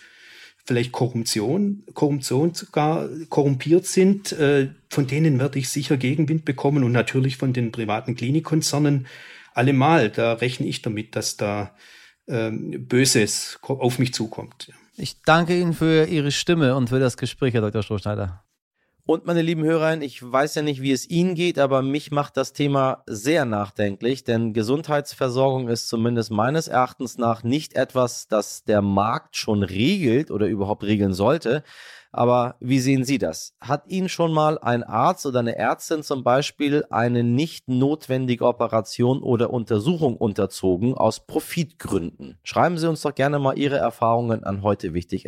vielleicht 0.63 0.91
Korruption, 0.91 1.83
Korruption 1.93 2.53
sogar 2.53 3.09
korrumpiert 3.29 3.85
sind, 3.85 4.31
äh, 4.33 4.69
von 4.89 5.07
denen 5.07 5.39
werde 5.39 5.59
ich 5.59 5.69
sicher 5.69 5.97
Gegenwind 5.97 6.45
bekommen 6.45 6.83
und 6.83 6.91
natürlich 6.91 7.37
von 7.37 7.53
den 7.53 7.71
privaten 7.71 8.15
Klinikkonzernen 8.15 9.07
allemal. 9.53 10.09
Da 10.09 10.33
rechne 10.33 10.67
ich 10.67 10.81
damit, 10.81 11.15
dass 11.15 11.37
da 11.37 11.75
ähm, 12.27 12.87
Böses 12.87 13.59
auf 13.63 13.97
mich 13.97 14.13
zukommt. 14.13 14.71
Ich 14.97 15.21
danke 15.21 15.57
Ihnen 15.57 15.73
für 15.73 16.05
Ihre 16.05 16.31
Stimme 16.31 16.75
und 16.75 16.89
für 16.89 16.99
das 16.99 17.15
Gespräch, 17.15 17.53
Herr 17.53 17.61
Dr. 17.61 17.81
Strohschneider. 17.81 18.43
Und 19.05 19.25
meine 19.25 19.41
lieben 19.41 19.63
Hörerinnen, 19.63 20.03
ich 20.03 20.21
weiß 20.21 20.55
ja 20.55 20.61
nicht, 20.61 20.81
wie 20.81 20.91
es 20.91 21.09
Ihnen 21.09 21.33
geht, 21.33 21.57
aber 21.57 21.81
mich 21.81 22.11
macht 22.11 22.37
das 22.37 22.53
Thema 22.53 23.03
sehr 23.07 23.45
nachdenklich, 23.45 24.23
denn 24.23 24.53
Gesundheitsversorgung 24.53 25.69
ist 25.69 25.87
zumindest 25.87 26.29
meines 26.31 26.67
Erachtens 26.67 27.17
nach 27.17 27.43
nicht 27.43 27.73
etwas, 27.73 28.27
das 28.27 28.63
der 28.63 28.81
Markt 28.81 29.37
schon 29.37 29.63
regelt 29.63 30.29
oder 30.29 30.47
überhaupt 30.47 30.83
regeln 30.83 31.13
sollte, 31.13 31.63
aber 32.11 32.55
wie 32.59 32.79
sehen 32.79 33.03
Sie 33.03 33.17
das? 33.17 33.53
Hat 33.61 33.87
Ihnen 33.87 34.09
schon 34.09 34.33
mal 34.33 34.57
ein 34.59 34.83
Arzt 34.83 35.25
oder 35.25 35.39
eine 35.39 35.55
Ärztin 35.57 36.03
zum 36.03 36.23
Beispiel 36.23 36.85
eine 36.89 37.23
nicht 37.23 37.67
notwendige 37.67 38.45
Operation 38.45 39.23
oder 39.23 39.51
Untersuchung 39.51 40.17
unterzogen 40.17 40.93
aus 40.93 41.25
Profitgründen? 41.25 42.37
Schreiben 42.43 42.77
Sie 42.77 42.89
uns 42.89 43.01
doch 43.01 43.15
gerne 43.15 43.39
mal 43.39 43.57
Ihre 43.57 43.77
Erfahrungen 43.77 44.43
an 44.43 44.61
heute 44.61 44.93
wichtig 44.93 45.25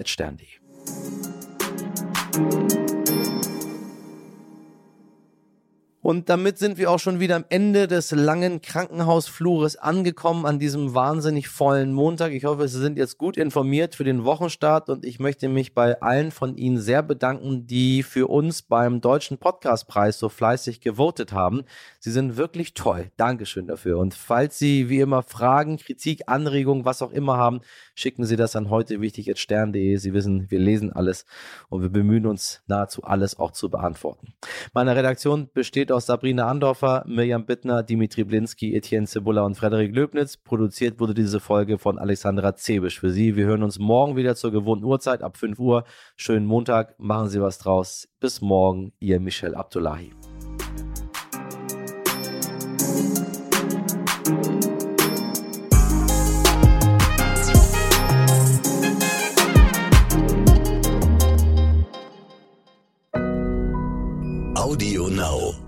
Und 6.03 6.27
damit 6.27 6.57
sind 6.57 6.77
wir 6.77 6.91
auch 6.91 6.99
schon 6.99 7.21
wieder 7.21 7.37
am 7.37 7.45
Ende 7.47 7.87
des 7.87 8.11
langen 8.11 8.61
Krankenhausflures 8.61 9.77
angekommen 9.77 10.45
an 10.45 10.59
diesem 10.59 10.93
wahnsinnig 10.93 11.47
vollen 11.47 11.93
Montag. 11.93 12.33
Ich 12.33 12.43
hoffe, 12.43 12.67
Sie 12.67 12.81
sind 12.81 12.97
jetzt 12.97 13.17
gut 13.17 13.37
informiert 13.37 13.95
für 13.95 14.03
den 14.03 14.25
Wochenstart 14.25 14.89
und 14.89 15.05
ich 15.05 15.21
möchte 15.21 15.47
mich 15.47 15.73
bei 15.73 16.01
allen 16.01 16.31
von 16.31 16.57
Ihnen 16.57 16.77
sehr 16.77 17.03
bedanken, 17.03 17.67
die 17.67 18.03
für 18.03 18.27
uns 18.27 18.63
beim 18.63 18.99
Deutschen 18.99 19.37
Podcastpreis 19.37 20.19
so 20.19 20.27
fleißig 20.27 20.81
gewotet 20.81 21.31
haben. 21.31 21.63
Sie 22.01 22.11
sind 22.11 22.35
wirklich 22.35 22.73
toll. 22.73 23.09
Dankeschön 23.15 23.67
dafür. 23.67 23.97
Und 23.97 24.13
falls 24.13 24.59
Sie 24.59 24.89
wie 24.89 24.99
immer 24.99 25.23
Fragen, 25.23 25.77
Kritik, 25.77 26.23
Anregungen, 26.27 26.83
was 26.83 27.01
auch 27.01 27.11
immer 27.11 27.37
haben, 27.37 27.61
schicken 27.95 28.25
Sie 28.25 28.35
das 28.35 28.57
an 28.57 28.69
heute 28.69 28.99
wichtig 28.99 29.31
stern.de. 29.39 29.95
Sie 29.95 30.13
wissen, 30.13 30.51
wir 30.51 30.59
lesen 30.59 30.91
alles 30.91 31.25
und 31.69 31.81
wir 31.81 31.89
bemühen 31.89 32.25
uns 32.25 32.61
nahezu 32.67 33.05
alles 33.05 33.39
auch 33.39 33.51
zu 33.51 33.69
beantworten. 33.69 34.33
Meine 34.73 34.97
Redaktion 34.97 35.49
besteht 35.53 35.92
aus 35.93 36.07
Sabrina 36.07 36.47
Andorfer, 36.47 37.03
Mirjam 37.07 37.45
Bittner, 37.45 37.83
Dimitri 37.83 38.23
Blinski, 38.23 38.75
Etienne 38.75 39.07
Cebulla 39.07 39.43
und 39.43 39.55
Frederik 39.55 39.95
Löbnitz. 39.95 40.37
Produziert 40.37 40.99
wurde 40.99 41.13
diese 41.13 41.39
Folge 41.39 41.77
von 41.77 41.99
Alexandra 41.99 42.55
Zebisch 42.55 42.99
für 42.99 43.11
Sie. 43.11 43.35
Wir 43.35 43.45
hören 43.45 43.63
uns 43.63 43.79
morgen 43.79 44.15
wieder 44.15 44.35
zur 44.35 44.51
gewohnten 44.51 44.85
Uhrzeit 44.85 45.21
ab 45.21 45.37
5 45.37 45.59
Uhr. 45.59 45.85
Schönen 46.15 46.45
Montag, 46.45 46.99
machen 46.99 47.29
Sie 47.29 47.41
was 47.41 47.59
draus. 47.59 48.09
Bis 48.19 48.41
morgen, 48.41 48.93
Ihr 48.99 49.19
Michel 49.19 49.55
Abdullahi. 49.55 50.11
Audio 64.55 65.07
Now. 65.07 65.62